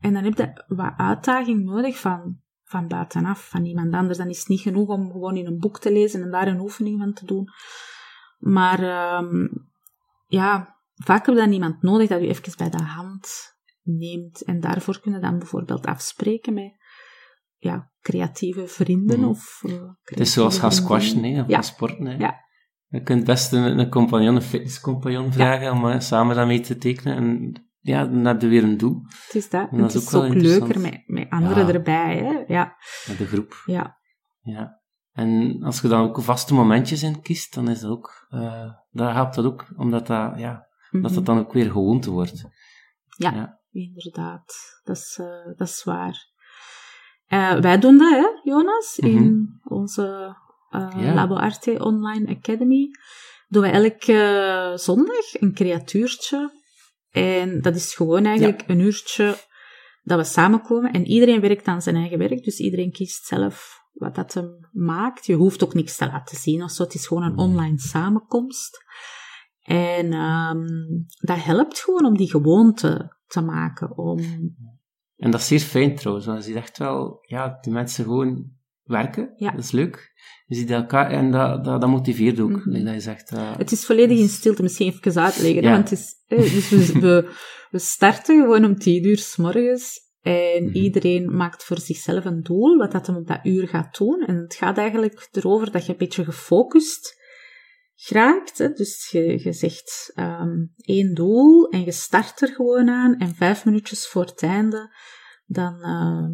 en 0.00 0.12
dan 0.12 0.24
heb 0.24 0.36
je 0.36 0.64
wat 0.66 0.92
uitdaging 0.96 1.64
nodig 1.64 1.98
van, 1.98 2.40
van 2.78 2.88
buitenaf, 2.88 3.48
van 3.48 3.64
iemand 3.64 3.94
anders. 3.94 4.18
Dan 4.18 4.28
is 4.28 4.38
het 4.38 4.48
niet 4.48 4.60
genoeg 4.60 4.88
om 4.88 5.10
gewoon 5.12 5.36
in 5.36 5.46
een 5.46 5.58
boek 5.58 5.78
te 5.78 5.92
lezen 5.92 6.22
en 6.22 6.30
daar 6.30 6.46
een 6.48 6.60
oefening 6.60 6.98
van 7.00 7.12
te 7.12 7.26
doen. 7.26 7.48
Maar 8.38 8.82
ehm, 8.82 9.46
ja, 10.26 10.76
vaak 10.94 11.26
heb 11.26 11.34
je 11.34 11.40
dan 11.40 11.52
iemand 11.52 11.82
nodig 11.82 12.08
dat 12.08 12.20
u 12.20 12.28
even 12.28 12.52
bij 12.56 12.70
de 12.70 12.82
hand 12.82 13.54
neemt. 13.82 14.44
En 14.44 14.60
daarvoor 14.60 15.00
kunnen 15.00 15.20
dan 15.20 15.38
bijvoorbeeld 15.38 15.86
afspreken 15.86 16.54
met 16.54 16.72
ja, 17.56 17.90
creatieve 18.00 18.66
vrienden. 18.66 19.18
Mhm. 19.20 19.28
Of, 19.28 19.62
eh, 19.66 19.82
Het 20.02 20.20
is 20.20 20.32
zoals 20.32 20.58
gaan 20.58 20.72
squashen, 20.72 21.24
of 21.24 21.48
Ja. 21.48 21.54
gaan 21.54 21.64
sporten. 21.64 22.06
Hè. 22.06 22.16
Ja. 22.16 22.42
Je 22.86 23.02
kunt 23.02 23.24
best 23.24 23.52
een, 23.52 23.78
een 23.78 23.90
compagnon, 23.90 24.34
een 24.34 24.42
fitnesscompagnon 24.42 25.32
vragen 25.32 25.72
om 25.72 25.88
eh, 25.88 26.00
samen 26.00 26.36
daarmee 26.36 26.60
te 26.60 26.78
tekenen. 26.78 27.16
En 27.16 27.52
ja, 27.84 28.04
dan 28.06 28.24
heb 28.24 28.40
je 28.40 28.48
weer 28.48 28.62
een 28.62 28.76
doel 28.76 29.02
Het 29.26 29.34
is 29.34 29.50
dat. 29.50 29.70
En 29.70 29.76
dat 29.78 29.92
het 29.92 30.02
is 30.02 30.08
is 30.08 30.14
ook 30.14 30.34
leuker 30.34 30.80
met, 30.80 31.02
met 31.06 31.30
anderen 31.30 31.66
Ja. 31.66 31.72
erbij. 31.72 32.16
Hè? 32.18 32.54
Ja, 32.54 32.76
met 33.08 33.18
de 33.18 33.26
groep. 33.26 33.62
ja. 33.66 33.98
Ja. 34.42 34.82
En 35.12 35.62
als 35.62 35.80
je 35.80 35.88
dan 35.88 36.02
ook 36.08 36.22
vaste 36.22 36.54
momentjes 36.54 37.02
in 37.02 37.20
kiest, 37.22 37.54
dan 37.54 37.68
is 37.68 37.80
dat 37.80 37.90
ook, 37.90 38.26
eh 38.30 38.70
dan 38.90 39.12
helpt 39.12 39.34
dat 39.34 39.44
ook, 39.44 39.66
omdat 39.76 40.06
dat, 40.06 40.38
ja, 40.38 40.52
dat 40.90 41.00
Mhm. 41.02 41.14
dat 41.14 41.26
dan 41.26 41.38
ook 41.38 41.52
weer 41.52 41.70
gewoonte 41.70 42.10
wordt. 42.10 42.44
Ja. 43.16 43.30
Ja. 43.32 43.60
Inderdaad, 43.70 44.54
dat 44.82 44.96
is, 44.96 45.18
eh, 45.20 45.56
dat 45.56 45.68
is 45.68 45.84
waar. 45.84 46.32
Eh, 47.26 47.60
wij 47.60 47.78
doen 47.78 47.98
dat, 47.98 48.10
hè, 48.10 48.26
Jonas, 48.50 48.98
in 48.98 49.48
onze 49.64 50.36
Mhm. 50.70 51.14
Labo 51.14 51.34
Arte 51.34 51.84
Online 51.84 52.36
Academy. 52.36 52.88
Doen 53.48 53.62
we 53.62 53.68
elke 53.68 54.72
zondag 54.76 55.40
een 55.40 55.54
creatuurtje. 55.54 56.62
En 57.14 57.60
dat 57.60 57.74
is 57.74 57.94
gewoon 57.94 58.24
eigenlijk 58.24 58.64
een 58.66 58.80
uurtje 58.80 59.36
dat 60.02 60.18
we 60.18 60.24
samenkomen. 60.24 60.92
En 60.92 61.06
iedereen 61.06 61.40
werkt 61.40 61.66
aan 61.66 61.82
zijn 61.82 61.96
eigen 61.96 62.18
werk, 62.18 62.44
dus 62.44 62.58
iedereen 62.58 62.92
kiest 62.92 63.26
zelf 63.26 63.82
wat 63.92 64.14
dat 64.14 64.34
hem 64.34 64.68
maakt. 64.72 65.26
Je 65.26 65.34
hoeft 65.34 65.64
ook 65.64 65.74
niks 65.74 65.96
te 65.96 66.06
laten 66.06 66.36
zien 66.36 66.62
of 66.62 66.70
zo. 66.70 66.82
Het 66.82 66.94
is 66.94 67.06
gewoon 67.06 67.22
een 67.22 67.38
online 67.38 67.78
samenkomst. 67.78 68.84
En 69.62 70.12
ehm, 70.12 70.66
dat 71.20 71.44
helpt 71.44 71.80
gewoon 71.80 72.04
om 72.04 72.16
die 72.16 72.30
gewoonte 72.30 73.16
te 73.26 73.40
maken. 73.40 73.98
Om, 73.98 74.18
En 75.16 75.30
dat 75.30 75.40
is 75.40 75.46
zeer 75.46 75.60
fijn 75.60 75.96
trouwens, 75.96 76.26
want 76.26 76.46
je 76.46 76.54
echt 76.54 76.78
wel, 76.78 77.18
ja, 77.20 77.58
die 77.60 77.72
mensen 77.72 78.04
gewoon 78.04 78.50
werken. 78.84 79.32
Ja. 79.36 79.50
Dat 79.50 79.64
is 79.64 79.70
leuk. 79.70 80.12
Je 80.46 80.54
ziet 80.54 80.70
elkaar, 80.70 81.10
en 81.10 81.30
dat, 81.30 81.64
dat, 81.64 81.80
dat 81.80 81.90
motiveert 81.90 82.40
ook. 82.40 82.64
Like 82.64 82.84
dat 82.84 82.94
je 82.94 83.00
zegt, 83.00 83.30
eh, 83.30 83.56
het 83.56 83.72
is 83.72 83.84
volledig 83.84 84.18
in 84.18 84.28
stilte, 84.28 84.62
misschien 84.62 84.92
even 84.92 85.22
uitleggen. 85.22 85.62
Ja. 85.62 85.70
Want 85.70 85.90
het 85.90 85.98
is, 85.98 86.14
eh, 86.26 86.38
dus 86.52 86.68
we, 86.92 86.98
we, 87.00 87.30
we 87.70 87.78
starten 87.78 88.40
gewoon 88.40 88.64
om 88.64 88.78
tien 88.78 89.06
uur 89.06 89.18
s 89.18 89.36
morgens. 89.36 90.02
En 90.20 90.64
Mhm. 90.64 90.74
iedereen 90.74 91.36
maakt 91.36 91.64
voor 91.64 91.78
zichzelf 91.78 92.24
een 92.24 92.42
doel, 92.42 92.76
wat 92.76 92.92
dat 92.92 93.06
hem 93.06 93.16
op 93.16 93.26
dat 93.26 93.40
uur 93.42 93.68
gaat 93.68 93.98
doen. 93.98 94.24
En 94.26 94.36
het 94.36 94.54
gaat 94.54 94.78
eigenlijk 94.78 95.28
erover 95.32 95.70
dat 95.70 95.86
je 95.86 95.92
een 95.92 95.98
beetje 95.98 96.24
gefocust 96.24 97.22
geraakt. 97.94 98.58
Hè? 98.58 98.68
Dus 98.68 99.08
je, 99.10 99.42
je 99.44 99.52
zegt 99.52 100.10
ehm, 100.14 100.64
één 100.76 101.14
doel 101.14 101.68
en 101.68 101.84
je 101.84 101.92
start 101.92 102.40
er 102.42 102.48
gewoon 102.48 102.88
aan. 102.88 103.16
En 103.18 103.34
vijf 103.34 103.64
minuutjes 103.64 104.08
voor 104.08 104.24
het 104.24 104.42
einde, 104.42 104.96
dan 105.46 105.82
eh, 105.82 106.26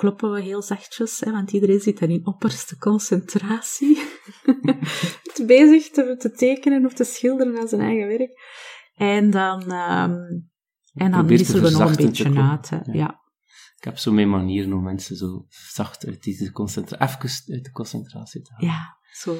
kloppen 0.00 0.32
we 0.32 0.42
heel 0.42 0.62
zachtjes. 0.62 1.20
Hè? 1.20 1.30
Want 1.30 1.52
iedereen 1.52 1.80
zit 1.80 1.98
dan 1.98 2.08
in 2.08 2.26
opperste 2.26 2.78
concentratie. 2.78 3.98
bezig 5.46 5.90
te, 5.90 6.16
te 6.18 6.30
tekenen 6.30 6.86
of 6.86 6.94
te 6.94 7.04
schilderen 7.04 7.58
aan 7.58 7.68
zijn 7.68 7.80
eigen 7.80 8.06
werk. 8.06 8.30
En 8.94 9.30
dan, 9.30 9.60
ehm, 9.62 10.16
en 10.94 11.10
dan 11.10 11.26
wisselen 11.26 11.62
we 11.62 11.70
nog 11.70 11.90
een 11.90 11.96
beetje 11.96 12.40
uit. 12.40 12.68
Ja. 12.68 12.82
Ja. 12.92 13.20
ik 13.76 13.84
heb 13.84 13.98
zo 13.98 14.12
mijn 14.12 14.30
manieren 14.30 14.72
om 14.72 14.82
mensen 14.82 15.16
zo 15.16 15.46
zacht 15.48 16.06
uit 16.06 16.22
die 16.22 16.52
concentratie, 16.52 17.06
even 17.06 17.54
uit 17.54 17.64
de 17.64 17.70
concentratie 17.70 18.42
te 18.42 18.52
halen. 18.52 18.68
ja, 18.68 18.96
zo 19.12 19.36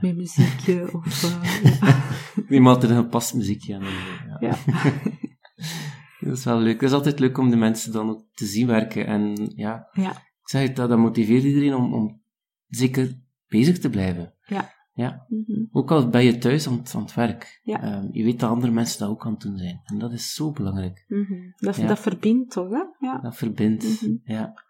met 0.00 0.16
muziekje 0.16 0.88
of... 0.96 1.22
eh, 1.22 1.80
ja. 1.80 2.02
Neem 2.48 2.68
altijd 2.68 2.90
een 2.90 3.02
gepast 3.02 3.34
muziekje 3.34 3.74
aan. 3.74 3.82
Ja. 3.82 4.38
Ja. 4.40 4.56
Dat 6.26 6.36
is 6.36 6.44
wel 6.44 6.58
leuk. 6.58 6.80
Het 6.80 6.90
is 6.90 6.92
altijd 6.96 7.18
leuk 7.18 7.38
om 7.38 7.50
de 7.50 7.56
mensen 7.56 7.92
dan 7.92 8.10
ook 8.10 8.24
te 8.34 8.46
zien 8.46 8.66
werken. 8.66 9.06
En 9.06 9.52
ja, 9.54 9.88
ja, 9.92 10.10
ik 10.10 10.48
zeg 10.48 10.62
het, 10.62 10.76
dat, 10.76 10.88
dat 10.88 10.98
motiveert 10.98 11.44
iedereen 11.44 11.74
om, 11.74 11.94
om 11.94 12.22
zeker 12.68 13.20
bezig 13.48 13.78
te 13.78 13.90
blijven. 13.90 14.34
Ja. 14.46 14.74
Ja. 14.92 15.26
mhm. 15.28 15.64
Ook 15.72 15.90
al 15.90 16.08
ben 16.08 16.24
je 16.24 16.38
thuis 16.38 16.66
aan 16.68 16.78
het, 16.78 16.92
aan 16.94 17.02
het 17.02 17.14
werk. 17.14 17.60
Ja. 17.62 17.82
Ehm, 17.82 18.08
je 18.10 18.24
weet 18.24 18.40
dat 18.40 18.50
andere 18.50 18.72
mensen 18.72 18.98
dat 18.98 19.08
ook 19.08 19.24
aan 19.24 19.32
het 19.32 19.40
doen 19.40 19.56
zijn. 19.56 19.80
En 19.84 19.98
dat 19.98 20.12
is 20.12 20.34
zo 20.34 20.52
belangrijk. 20.52 21.04
Mhm. 21.08 21.34
Dat, 21.56 21.76
Ja. 21.76 21.86
dat 21.86 21.98
verbindt 21.98 22.50
toch, 22.50 22.70
hè? 22.70 22.82
Ja. 23.06 23.18
Dat 23.18 23.36
verbindt. 23.36 24.02
Mhm. 24.02 24.14
Ja. 24.24 24.64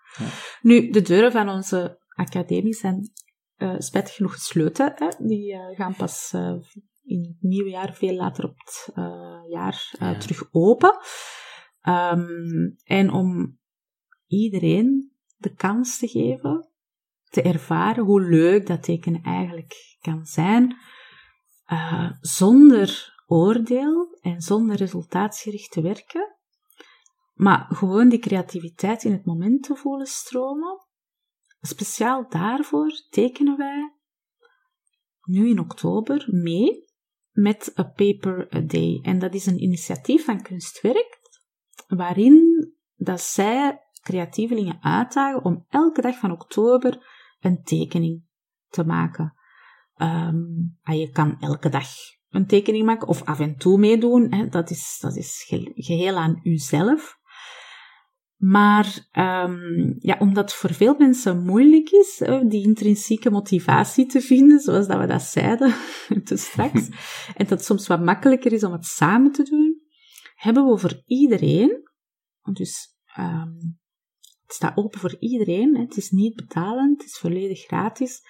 Nu, 0.60 0.90
de 0.90 1.02
deuren 1.02 1.32
van 1.32 1.48
onze 1.48 1.98
academie 2.08 2.74
zijn 2.74 3.10
eh 3.56 3.74
spijtig 3.78 4.14
genoeg 4.14 4.32
gesloten. 4.32 4.92
Hè? 4.96 5.26
Die 5.26 5.52
eh, 5.52 5.76
gaan 5.76 5.94
pas 5.96 6.32
eh, 6.32 6.54
in 7.04 7.20
het 7.20 7.36
nieuwe 7.40 7.70
jaar, 7.70 7.94
veel 7.94 8.14
later 8.14 8.44
op 8.44 8.54
het 8.56 8.90
jaar, 9.50 9.94
Ja. 9.98 10.18
terug 10.18 10.48
open. 10.50 10.98
Ehm, 11.86 12.70
en 12.84 13.10
om 13.10 13.58
iedereen 14.26 15.12
de 15.36 15.54
kans 15.54 15.98
te 15.98 16.08
geven 16.08 16.70
te 17.24 17.42
ervaren 17.42 18.04
hoe 18.04 18.20
leuk 18.20 18.66
dat 18.66 18.82
tekenen 18.82 19.22
eigenlijk 19.22 19.96
kan 20.00 20.24
zijn, 20.24 20.76
eh, 21.64 22.10
zonder 22.20 23.14
oordeel 23.26 24.18
en 24.20 24.40
zonder 24.40 24.76
resultaatsgericht 24.76 25.70
te 25.70 25.80
werken, 25.80 26.36
maar 27.34 27.66
gewoon 27.68 28.08
die 28.08 28.18
creativiteit 28.18 29.04
in 29.04 29.12
het 29.12 29.24
moment 29.24 29.62
te 29.62 29.76
voelen 29.76 30.06
stromen. 30.06 30.86
Speciaal 31.60 32.28
daarvoor 32.28 32.90
tekenen 33.10 33.56
wij 33.56 33.94
nu 35.22 35.48
in 35.48 35.58
oktober 35.58 36.24
mee 36.28 36.84
met 37.32 37.78
A 37.78 37.84
Paper 37.84 38.54
a 38.54 38.60
Day. 38.60 38.98
En 39.02 39.18
dat 39.18 39.34
is 39.34 39.46
een 39.46 39.62
initiatief 39.62 40.24
van 40.24 40.42
Kunstwerk, 40.42 41.15
waarin 41.86 42.68
dat 42.96 43.20
zij 43.20 43.80
creatievelingen 44.02 44.78
uitdagen 44.80 45.44
om 45.44 45.64
elke 45.68 46.00
dag 46.00 46.18
van 46.18 46.30
oktober 46.30 47.06
een 47.40 47.62
tekening 47.62 48.22
te 48.68 48.84
maken. 48.84 49.34
Ehm, 49.94 50.36
en 50.82 50.98
je 50.98 51.10
kan 51.10 51.36
elke 51.40 51.68
dag 51.68 51.88
een 52.30 52.46
tekening 52.46 52.84
maken 52.84 53.08
of 53.08 53.22
af 53.24 53.40
en 53.40 53.56
toe 53.56 53.78
meedoen. 53.78 54.32
Hè, 54.34 54.48
dat 54.48 54.70
is, 54.70 54.98
dat 55.00 55.16
is 55.16 55.44
geheel 55.74 56.16
aan 56.16 56.40
uzelf. 56.42 57.18
Maar 58.36 59.08
um, 59.12 59.96
ja, 59.98 60.16
omdat 60.18 60.44
het 60.44 60.52
voor 60.52 60.72
veel 60.72 60.94
mensen 60.98 61.44
moeilijk 61.44 61.90
is, 61.90 62.22
die 62.48 62.64
intrinsieke 62.64 63.30
motivatie 63.30 64.06
te 64.06 64.20
vinden, 64.20 64.60
zoals 64.60 64.86
dat 64.86 65.00
we 65.00 65.06
dat 65.06 65.22
zeiden 65.22 65.74
te 66.24 66.36
straks, 66.36 66.88
en 67.36 67.46
dat 67.46 67.48
het 67.48 67.64
soms 67.64 67.86
wat 67.86 68.02
makkelijker 68.02 68.52
is 68.52 68.64
om 68.64 68.72
het 68.72 68.84
samen 68.84 69.32
te 69.32 69.42
doen, 69.42 69.75
hebben 70.46 70.66
we 70.66 70.78
voor 70.78 71.02
iedereen, 71.06 71.90
dus 72.52 72.98
um, 73.18 73.78
het 74.42 74.54
staat 74.54 74.76
open 74.76 75.00
voor 75.00 75.16
iedereen, 75.18 75.76
het 75.76 75.96
is 75.96 76.10
niet 76.10 76.34
betalend, 76.34 77.02
het 77.02 77.10
is 77.10 77.18
volledig 77.18 77.60
gratis, 77.60 78.20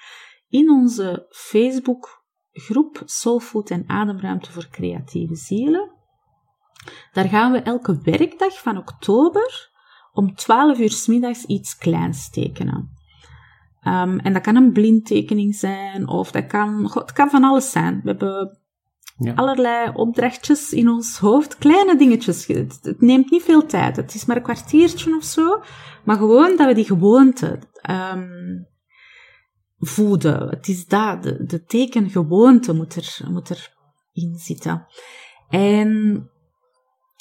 in 0.48 0.70
onze 0.70 1.26
Facebook 1.30 2.24
groep 2.52 3.02
Soulfood 3.04 3.70
en 3.70 3.84
Ademruimte 3.86 4.52
voor 4.52 4.68
Creatieve 4.70 5.34
Zielen. 5.34 5.90
Daar 7.12 7.28
gaan 7.28 7.52
we 7.52 7.58
elke 7.58 8.00
werkdag 8.02 8.58
van 8.58 8.76
oktober 8.76 9.70
om 10.12 10.34
12 10.34 10.78
uur 10.78 11.04
middags 11.06 11.44
iets 11.44 11.76
kleins 11.76 12.30
tekenen. 12.30 12.94
Um, 13.82 14.18
en 14.18 14.32
dat 14.32 14.42
kan 14.42 14.56
een 14.56 14.72
blindtekening 14.72 15.54
zijn, 15.54 16.08
of 16.08 16.30
dat 16.30 16.46
kan, 16.46 16.90
het 16.92 17.12
kan 17.12 17.30
van 17.30 17.44
alles 17.44 17.70
zijn. 17.70 18.00
We 18.02 18.08
hebben 18.08 18.60
allerlei 19.34 19.90
opdrachtjes 19.94 20.72
in 20.72 20.88
ons 20.88 21.18
hoofd, 21.18 21.58
kleine 21.58 21.96
dingetjes. 21.96 22.46
Het, 22.46 22.94
neemt 22.98 23.30
niet 23.30 23.42
veel 23.42 23.66
tijd, 23.66 23.96
het 23.96 24.14
is 24.14 24.24
maar 24.24 24.36
een 24.36 24.42
kwartiertje 24.42 25.16
of 25.16 25.24
zo, 25.24 25.62
maar 26.04 26.16
gewoon 26.16 26.56
dat 26.56 26.66
we 26.66 26.74
die 26.74 26.84
gewoonte 26.84 27.58
um, 27.90 28.66
voeden. 29.78 30.48
Het 30.48 30.68
is 30.68 30.86
dat, 30.86 31.22
de, 31.22 31.44
de 31.44 31.64
tekengewoonte 31.64 32.72
moet 32.72 32.94
er, 32.94 33.30
moet 33.30 33.48
er 33.48 33.74
in 34.12 34.38
zitten. 34.38 34.86
En 35.48 36.30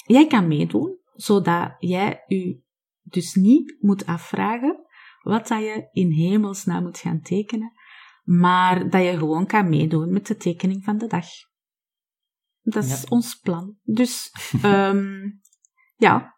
jij 0.06 0.26
kan 0.26 0.48
meedoen, 0.48 0.98
zodat 1.14 1.74
jij 1.78 2.24
je 2.26 2.60
dus 3.02 3.34
niet 3.34 3.76
moet 3.80 4.06
afvragen 4.06 4.84
wat 5.22 5.48
dat 5.48 5.60
je 5.60 5.88
in 5.92 6.10
hemelsnaam 6.10 6.82
moet 6.82 6.98
gaan 6.98 7.20
tekenen, 7.20 7.72
maar 8.24 8.90
dat 8.90 9.02
je 9.02 9.18
gewoon 9.18 9.46
kan 9.46 9.68
meedoen 9.68 10.12
met 10.12 10.26
de 10.26 10.36
tekening 10.36 10.84
van 10.84 10.98
de 10.98 11.06
dag. 11.06 11.26
Dat 12.68 12.84
is 12.84 13.04
ons 13.08 13.34
plan. 13.34 13.76
Dus, 13.82 14.32
um, 14.64 15.40
ja. 16.06 16.34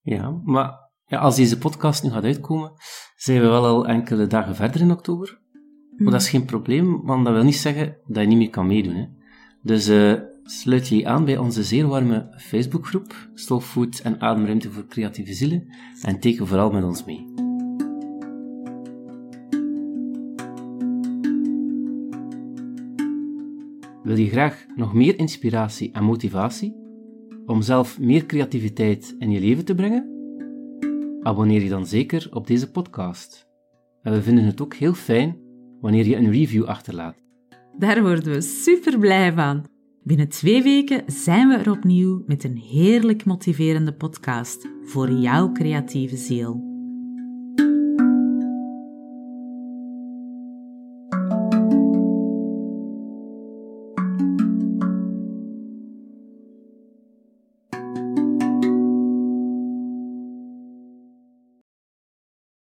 Ja, 0.00 0.40
maar 0.44 0.90
ja, 1.06 1.18
als 1.18 1.36
deze 1.36 1.58
podcast 1.58 2.02
nu 2.02 2.10
gaat 2.10 2.24
uitkomen, 2.24 2.72
zijn 3.16 3.40
we 3.40 3.46
wel 3.46 3.66
al 3.66 3.86
enkele 3.86 4.26
dagen 4.26 4.54
verder 4.54 4.80
in 4.80 4.90
oktober. 4.90 5.40
Maar 5.96 6.12
dat 6.12 6.20
is 6.20 6.28
geen 6.28 6.44
probleem, 6.44 7.02
want 7.02 7.24
dat 7.24 7.34
wil 7.34 7.44
niet 7.44 7.56
zeggen 7.56 7.96
dat 8.06 8.22
je 8.22 8.28
niet 8.28 8.38
meer 8.38 8.50
kan 8.50 8.66
meedoen. 8.66 8.94
Hè. 8.94 9.06
Dus 9.62 9.88
uh, 9.88 10.14
sluit 10.44 10.88
je 10.88 11.06
aan 11.06 11.24
bij 11.24 11.36
onze 11.36 11.62
zeer 11.62 11.86
warme 11.86 12.34
Facebookgroep, 12.36 13.28
Stolfood 13.34 13.98
en 13.98 14.20
Ademruimte 14.20 14.70
voor 14.70 14.86
Creatieve 14.86 15.32
Zielen, 15.32 15.74
en 16.02 16.20
teken 16.20 16.46
vooral 16.46 16.70
met 16.70 16.84
ons 16.84 17.04
mee. 17.04 17.41
Wil 24.12 24.20
je 24.20 24.30
graag 24.30 24.66
nog 24.76 24.94
meer 24.94 25.18
inspiratie 25.18 25.92
en 25.92 26.04
motivatie 26.04 26.76
om 27.46 27.62
zelf 27.62 28.00
meer 28.00 28.26
creativiteit 28.26 29.14
in 29.18 29.30
je 29.30 29.40
leven 29.40 29.64
te 29.64 29.74
brengen? 29.74 30.08
Abonneer 31.22 31.62
je 31.62 31.68
dan 31.68 31.86
zeker 31.86 32.28
op 32.32 32.46
deze 32.46 32.70
podcast. 32.70 33.48
En 34.02 34.12
we 34.12 34.22
vinden 34.22 34.44
het 34.44 34.60
ook 34.60 34.74
heel 34.74 34.94
fijn 34.94 35.36
wanneer 35.80 36.06
je 36.06 36.16
een 36.16 36.30
review 36.30 36.64
achterlaat. 36.64 37.16
Daar 37.78 38.02
worden 38.02 38.32
we 38.32 38.40
super 38.40 38.98
blij 38.98 39.32
van. 39.32 39.64
Binnen 40.02 40.28
twee 40.28 40.62
weken 40.62 41.02
zijn 41.06 41.48
we 41.48 41.54
er 41.54 41.70
opnieuw 41.70 42.22
met 42.26 42.44
een 42.44 42.56
heerlijk 42.56 43.24
motiverende 43.24 43.94
podcast 43.94 44.68
voor 44.84 45.10
jouw 45.10 45.52
creatieve 45.52 46.16
ziel. 46.16 46.71